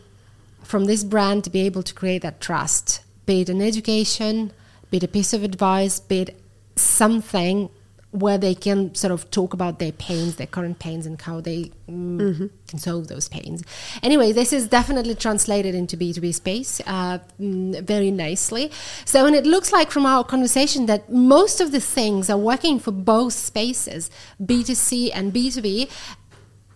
from 0.63 0.85
this 0.85 1.03
brand 1.03 1.45
to 1.45 1.51
be 1.51 1.63
able 1.63 1.83
to 1.83 1.95
create 1.95 2.21
that 2.21 2.43
trust, 2.43 3.01
be 3.25 3.41
it 3.41 3.49
an 3.49 3.63
education, 3.63 4.53
be 4.91 4.99
it 4.99 5.03
a 5.03 5.09
piece 5.09 5.33
of 5.33 5.43
advice, 5.43 5.99
be 5.99 6.21
it 6.21 6.43
something 6.77 7.71
where 8.11 8.37
they 8.37 8.55
can 8.55 8.93
sort 8.95 9.13
of 9.13 9.31
talk 9.31 9.55
about 9.55 9.79
their 9.79 9.93
pains, 9.93 10.35
their 10.37 10.47
current 10.47 10.79
pains, 10.81 11.07
and 11.07 11.21
how 11.23 11.41
they 11.41 11.71
mm, 11.89 12.51
can 12.67 12.79
solve 12.79 13.07
those 13.07 13.29
pains. 13.29 13.63
Anyway, 14.03 14.33
this 14.33 14.53
is 14.53 14.67
definitely 14.67 15.15
translated 15.15 15.75
into 15.77 15.97
B2B 15.97 16.35
space 16.35 16.81
uh, 16.87 17.21
mm, 17.41 17.81
very 17.83 18.11
nicely. 18.11 18.73
So, 19.05 19.27
and 19.27 19.37
it 19.37 19.47
looks 19.47 19.73
like 19.73 19.93
from 19.93 20.07
our 20.07 20.25
conversation 20.25 20.87
that 20.87 21.09
most 21.11 21.61
of 21.61 21.71
the 21.71 21.81
things 21.81 22.29
are 22.29 22.39
working 22.39 22.81
for 22.81 22.91
both 22.91 23.33
spaces, 23.33 24.11
B2C 24.43 25.11
and 25.15 25.33
B2B, 25.33 25.89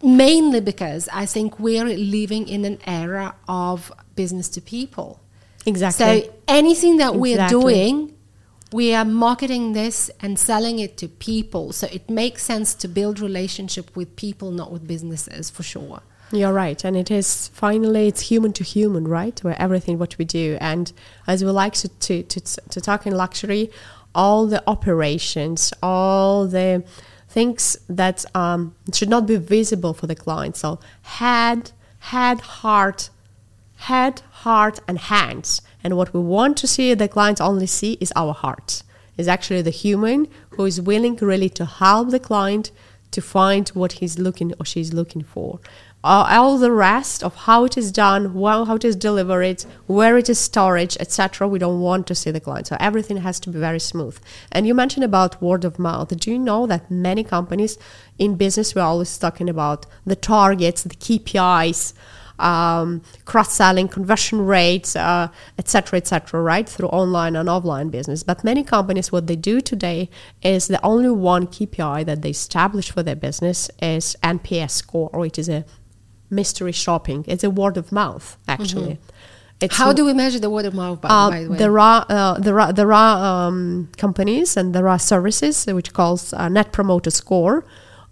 mainly 0.04 0.60
because 0.60 1.08
I 1.12 1.26
think 1.26 1.58
we're 1.58 1.84
living 1.84 2.46
in 2.48 2.64
an 2.64 2.78
era 2.86 3.34
of 3.48 3.90
business 4.14 4.48
to 4.50 4.60
people. 4.60 5.20
exactly 5.66 6.24
So 6.24 6.34
anything 6.46 6.98
that 6.98 7.16
we're 7.16 7.48
doing, 7.48 8.14
we 8.72 8.94
are 8.94 9.04
marketing 9.04 9.72
this 9.72 10.10
and 10.20 10.38
selling 10.38 10.78
it 10.78 10.96
to 10.98 11.08
people. 11.08 11.72
So 11.72 11.88
it 11.90 12.10
makes 12.10 12.42
sense 12.42 12.74
to 12.74 12.88
build 12.88 13.18
relationship 13.20 13.96
with 13.96 14.14
people, 14.16 14.50
not 14.50 14.70
with 14.70 14.86
businesses, 14.86 15.48
for 15.48 15.62
sure. 15.62 16.02
You're 16.32 16.52
right, 16.52 16.82
and 16.84 16.96
it 16.96 17.10
is 17.10 17.48
finally 17.48 18.08
it's 18.08 18.22
human 18.22 18.52
to 18.54 18.64
human, 18.64 19.06
right? 19.06 19.38
Where 19.44 19.60
everything 19.60 19.98
what 19.98 20.18
we 20.18 20.24
do, 20.24 20.58
and 20.60 20.92
as 21.26 21.44
we 21.44 21.50
like 21.50 21.74
to 21.74 21.88
to 21.88 22.22
to, 22.22 22.40
to 22.40 22.80
talk 22.80 23.06
in 23.06 23.14
luxury, 23.14 23.70
all 24.14 24.46
the 24.46 24.62
operations, 24.66 25.72
all 25.82 26.46
the 26.46 26.82
things 27.34 27.76
that 27.88 28.24
um, 28.34 28.60
should 28.96 29.10
not 29.16 29.26
be 29.26 29.36
visible 29.36 29.92
for 29.92 30.06
the 30.06 30.14
client. 30.24 30.56
So 30.56 30.78
head, 31.02 31.72
head, 32.12 32.40
heart, 32.62 33.10
head, 33.88 34.22
heart, 34.44 34.78
and 34.88 34.98
hands. 34.98 35.60
And 35.82 35.96
what 35.98 36.14
we 36.14 36.20
want 36.20 36.56
to 36.58 36.66
see 36.74 36.94
the 36.94 37.08
clients 37.08 37.40
only 37.40 37.66
see 37.66 37.92
is 38.00 38.12
our 38.14 38.32
heart. 38.32 38.82
Is 39.16 39.28
actually 39.28 39.62
the 39.62 39.78
human 39.84 40.20
who 40.54 40.64
is 40.64 40.80
willing 40.80 41.16
really 41.16 41.50
to 41.50 41.64
help 41.64 42.10
the 42.10 42.18
client 42.30 42.70
to 43.14 43.20
find 43.20 43.68
what 43.80 43.92
he's 43.98 44.18
looking 44.18 44.52
or 44.58 44.64
she's 44.64 44.92
looking 44.92 45.22
for. 45.22 45.60
Uh, 46.04 46.26
all 46.28 46.58
the 46.58 46.70
rest 46.70 47.22
of 47.22 47.34
how 47.34 47.64
it 47.64 47.78
is 47.78 47.90
done, 47.90 48.34
well, 48.34 48.66
how 48.66 48.74
it 48.74 48.84
is 48.84 48.94
delivered, 48.94 49.64
where 49.86 50.18
it 50.18 50.28
is 50.28 50.38
storage, 50.38 50.98
etc. 51.00 51.48
We 51.48 51.58
don't 51.58 51.80
want 51.80 52.06
to 52.08 52.14
see 52.14 52.30
the 52.30 52.40
client, 52.40 52.66
so 52.66 52.76
everything 52.78 53.16
has 53.16 53.40
to 53.40 53.48
be 53.48 53.58
very 53.58 53.80
smooth. 53.80 54.18
And 54.52 54.66
you 54.66 54.74
mentioned 54.74 55.04
about 55.04 55.40
word 55.40 55.64
of 55.64 55.78
mouth. 55.78 56.14
Do 56.14 56.30
you 56.30 56.38
know 56.38 56.66
that 56.66 56.90
many 56.90 57.24
companies 57.24 57.78
in 58.18 58.36
business 58.36 58.74
we're 58.74 58.82
always 58.82 59.16
talking 59.16 59.48
about 59.48 59.86
the 60.04 60.14
targets, 60.14 60.82
the 60.82 60.94
KPIs, 60.94 61.94
um, 62.38 63.00
cross-selling, 63.24 63.88
conversion 63.88 64.44
rates, 64.44 64.96
etc., 64.96 65.96
uh, 65.96 65.98
etc., 65.98 66.00
et 66.00 66.32
right 66.34 66.68
through 66.68 66.88
online 66.88 67.34
and 67.34 67.48
offline 67.48 67.90
business. 67.90 68.22
But 68.22 68.44
many 68.44 68.62
companies, 68.62 69.10
what 69.10 69.26
they 69.26 69.36
do 69.36 69.62
today 69.62 70.10
is 70.42 70.66
the 70.66 70.84
only 70.84 71.10
one 71.10 71.46
KPI 71.46 72.04
that 72.04 72.20
they 72.20 72.30
establish 72.30 72.90
for 72.90 73.02
their 73.02 73.16
business 73.16 73.70
is 73.80 74.16
NPS 74.22 74.72
score, 74.72 75.08
or 75.14 75.24
it 75.24 75.38
is 75.38 75.48
a 75.48 75.64
mystery 76.30 76.72
shopping. 76.72 77.24
It's 77.28 77.44
a 77.44 77.50
word 77.50 77.76
of 77.76 77.92
mouth, 77.92 78.36
actually. 78.48 78.98
Mm-hmm. 79.60 79.66
How 79.70 79.92
do 79.92 80.04
we 80.04 80.12
measure 80.12 80.38
the 80.38 80.50
word 80.50 80.66
of 80.66 80.74
mouth? 80.74 81.00
By, 81.00 81.08
uh, 81.08 81.30
by 81.30 81.44
the 81.44 81.50
way, 81.50 81.56
there 81.56 81.78
are 81.78 82.04
uh, 82.08 82.38
there 82.38 82.60
are 82.60 82.72
there 82.72 82.92
are 82.92 83.46
um, 83.46 83.88
companies 83.96 84.56
and 84.56 84.74
there 84.74 84.88
are 84.88 84.98
services 84.98 85.64
which 85.66 85.92
calls 85.92 86.34
uh, 86.34 86.48
Net 86.48 86.72
Promoter 86.72 87.10
Score, 87.10 87.64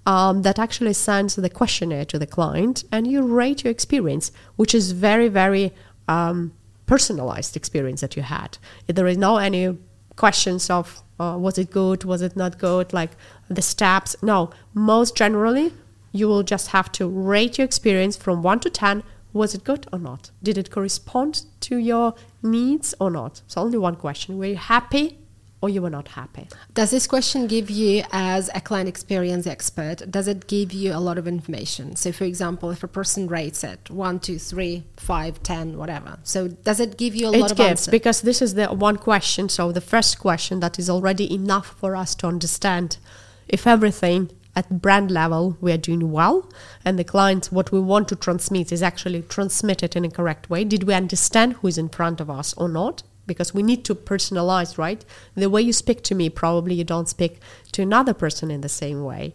um, 0.06 0.42
that 0.42 0.58
actually 0.58 0.92
sends 0.92 1.36
the 1.36 1.48
questionnaire 1.48 2.04
to 2.06 2.18
the 2.18 2.26
client 2.26 2.84
and 2.90 3.06
you 3.06 3.22
rate 3.22 3.64
your 3.64 3.70
experience, 3.70 4.32
which 4.56 4.74
is 4.74 4.92
very, 4.92 5.28
very 5.28 5.72
um, 6.08 6.52
personalized 6.86 7.56
experience 7.56 8.00
that 8.00 8.16
you 8.16 8.22
had. 8.22 8.58
There 8.86 9.06
is 9.06 9.16
no 9.16 9.36
any 9.36 9.78
questions 10.16 10.68
of 10.70 11.02
uh, 11.20 11.36
was 11.38 11.56
it 11.56 11.70
good, 11.70 12.04
was 12.04 12.20
it 12.20 12.36
not 12.36 12.58
good, 12.58 12.92
like 12.92 13.10
the 13.48 13.62
steps. 13.62 14.16
No, 14.22 14.50
most 14.74 15.16
generally, 15.16 15.72
you 16.12 16.28
will 16.28 16.42
just 16.42 16.68
have 16.68 16.92
to 16.92 17.08
rate 17.08 17.58
your 17.58 17.64
experience 17.64 18.16
from 18.16 18.42
1 18.42 18.60
to 18.60 18.70
10. 18.70 19.02
Was 19.32 19.54
it 19.54 19.64
good 19.64 19.86
or 19.92 19.98
not? 19.98 20.30
Did 20.42 20.58
it 20.58 20.70
correspond 20.70 21.46
to 21.60 21.76
your 21.76 22.14
needs 22.42 22.94
or 23.00 23.10
not? 23.10 23.42
So, 23.46 23.62
only 23.62 23.78
one 23.78 23.96
question. 23.96 24.38
Were 24.38 24.46
you 24.46 24.56
happy 24.56 25.18
or 25.62 25.68
you 25.68 25.80
were 25.80 25.88
not 25.88 26.08
happy. 26.08 26.48
Does 26.74 26.90
this 26.90 27.06
question 27.06 27.46
give 27.46 27.70
you, 27.70 28.02
as 28.10 28.50
a 28.52 28.60
client 28.60 28.88
experience 28.88 29.46
expert, 29.46 30.10
does 30.10 30.26
it 30.26 30.48
give 30.48 30.72
you 30.72 30.92
a 30.92 30.98
lot 30.98 31.18
of 31.18 31.28
information? 31.28 31.94
So, 31.94 32.10
for 32.10 32.24
example, 32.24 32.70
if 32.72 32.82
a 32.82 32.88
person 32.88 33.28
rates 33.28 33.62
it 33.62 33.88
one, 33.88 34.18
two, 34.18 34.40
three, 34.40 34.82
five, 34.96 35.40
ten, 35.44 35.78
whatever. 35.78 36.18
So, 36.24 36.48
does 36.48 36.80
it 36.80 36.98
give 36.98 37.14
you 37.14 37.28
a 37.28 37.32
it 37.32 37.40
lot 37.40 37.52
of 37.52 37.56
gives, 37.56 37.70
answer? 37.70 37.90
because 37.92 38.22
this 38.22 38.42
is 38.42 38.54
the 38.54 38.66
one 38.66 38.96
question. 38.96 39.48
So, 39.48 39.70
the 39.70 39.80
first 39.80 40.18
question 40.18 40.58
that 40.60 40.78
is 40.80 40.90
already 40.90 41.32
enough 41.32 41.76
for 41.78 41.94
us 41.94 42.16
to 42.16 42.26
understand 42.26 42.98
if 43.46 43.64
everything 43.64 44.30
at 44.54 44.82
brand 44.82 45.10
level 45.10 45.56
we 45.60 45.72
are 45.72 45.78
doing 45.78 46.10
well 46.12 46.48
and 46.84 46.98
the 46.98 47.04
clients 47.04 47.50
what 47.50 47.72
we 47.72 47.80
want 47.80 48.08
to 48.08 48.16
transmit 48.16 48.70
is 48.70 48.82
actually 48.82 49.22
transmitted 49.22 49.96
in 49.96 50.04
a 50.04 50.10
correct 50.10 50.50
way 50.50 50.64
did 50.64 50.84
we 50.84 50.94
understand 50.94 51.54
who 51.54 51.68
is 51.68 51.78
in 51.78 51.88
front 51.88 52.20
of 52.20 52.28
us 52.28 52.52
or 52.54 52.68
not 52.68 53.02
because 53.26 53.54
we 53.54 53.62
need 53.62 53.84
to 53.84 53.94
personalize, 53.94 54.78
right? 54.78 55.04
The 55.34 55.48
way 55.48 55.62
you 55.62 55.72
speak 55.72 56.02
to 56.04 56.14
me, 56.14 56.28
probably 56.28 56.74
you 56.74 56.84
don't 56.84 57.08
speak 57.08 57.38
to 57.72 57.82
another 57.82 58.14
person 58.14 58.50
in 58.50 58.60
the 58.60 58.68
same 58.68 59.04
way. 59.04 59.34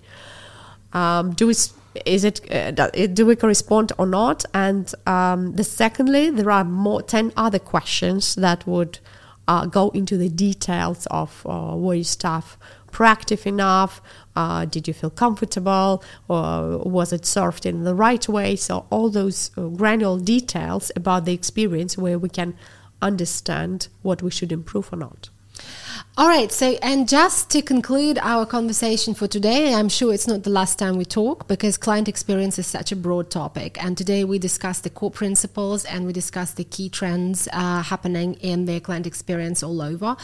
Um, 0.93 1.33
do 1.33 1.47
we, 1.47 1.53
is 2.05 2.23
it 2.23 2.51
uh, 2.51 2.71
do 2.71 3.25
we 3.25 3.35
correspond 3.35 3.91
or 3.97 4.05
not? 4.05 4.45
And 4.53 4.93
um, 5.05 5.53
the 5.53 5.63
secondly, 5.63 6.29
there 6.29 6.51
are 6.51 6.63
more 6.63 7.01
ten 7.01 7.33
other 7.35 7.59
questions 7.59 8.35
that 8.35 8.65
would 8.67 8.99
uh, 9.47 9.65
go 9.65 9.89
into 9.89 10.17
the 10.17 10.29
details 10.29 11.07
of 11.07 11.45
uh, 11.45 11.73
were 11.75 11.95
your 11.95 12.03
staff 12.03 12.57
proactive 12.91 13.45
enough? 13.45 14.01
Uh, 14.35 14.65
did 14.65 14.87
you 14.87 14.93
feel 14.93 15.09
comfortable? 15.09 16.03
Or 16.27 16.79
was 16.79 17.13
it 17.13 17.25
served 17.25 17.65
in 17.65 17.83
the 17.83 17.95
right 17.95 18.27
way? 18.27 18.55
So 18.55 18.85
all 18.89 19.09
those 19.09 19.51
uh, 19.57 19.67
granular 19.67 20.19
details 20.19 20.91
about 20.95 21.25
the 21.25 21.33
experience 21.33 21.97
where 21.97 22.19
we 22.19 22.29
can 22.29 22.55
understand 23.01 23.87
what 24.01 24.21
we 24.21 24.31
should 24.31 24.51
improve 24.51 24.91
or 24.91 24.97
not. 24.97 25.29
All 26.19 26.27
right. 26.27 26.51
So, 26.51 26.79
and 26.81 27.07
just 27.07 27.51
to 27.51 27.61
conclude 27.61 28.17
our 28.17 28.47
conversation 28.47 29.13
for 29.13 29.27
today, 29.27 29.75
I'm 29.75 29.87
sure 29.87 30.11
it's 30.11 30.25
not 30.25 30.41
the 30.41 30.49
last 30.49 30.79
time 30.79 30.97
we 30.97 31.05
talk 31.05 31.47
because 31.47 31.77
client 31.77 32.07
experience 32.07 32.57
is 32.57 32.65
such 32.65 32.91
a 32.91 32.95
broad 32.95 33.29
topic. 33.29 33.77
And 33.83 33.95
today 33.95 34.23
we 34.23 34.39
discussed 34.39 34.83
the 34.83 34.89
core 34.89 35.11
principles 35.11 35.85
and 35.85 36.07
we 36.07 36.13
discussed 36.13 36.57
the 36.57 36.63
key 36.63 36.89
trends 36.89 37.47
uh, 37.53 37.83
happening 37.83 38.33
in 38.35 38.65
the 38.65 38.79
client 38.79 39.05
experience 39.05 39.61
all 39.61 39.79
over. 39.79 40.17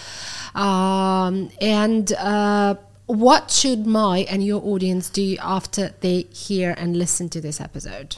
Um, 0.55 1.51
and 1.61 2.11
uh, 2.13 2.73
what 3.05 3.51
should 3.51 3.85
my 3.85 4.25
and 4.27 4.43
your 4.43 4.63
audience 4.63 5.11
do 5.11 5.37
after 5.37 5.93
they 6.01 6.21
hear 6.33 6.73
and 6.75 6.97
listen 6.97 7.29
to 7.29 7.39
this 7.39 7.61
episode? 7.61 8.15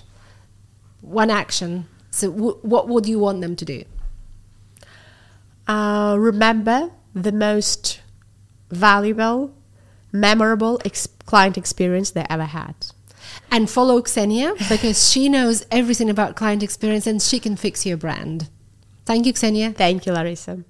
One 1.02 1.30
action. 1.30 1.90
So, 2.10 2.32
w- 2.32 2.58
what 2.62 2.88
would 2.88 3.06
you 3.06 3.20
want 3.20 3.42
them 3.42 3.58
to 3.58 3.66
do? 3.66 3.84
uh, 5.68 6.16
remember 6.18 6.92
the 7.16 7.32
most 7.32 8.02
valuable, 8.70 9.56
memorable 10.12 10.80
ex- 10.86 11.08
client 11.26 11.58
experience 11.58 12.12
they 12.12 12.26
ever 12.30 12.44
had. 12.44 12.76
And 13.50 13.70
follow 13.70 14.02
Ksenia 14.02 14.70
because 14.70 15.10
she 15.10 15.30
knows 15.30 15.66
everything 15.72 16.10
about 16.10 16.36
client 16.36 16.62
experience 16.62 17.08
and 17.08 17.22
she 17.22 17.40
can 17.40 17.56
fix 17.56 17.86
your 17.86 17.98
brand. 17.98 18.50
Thank 19.06 19.26
you, 19.26 19.34
Ksenia. 19.34 19.76
Thank 19.76 20.06
you, 20.06 20.12
Larisa. 20.12 20.64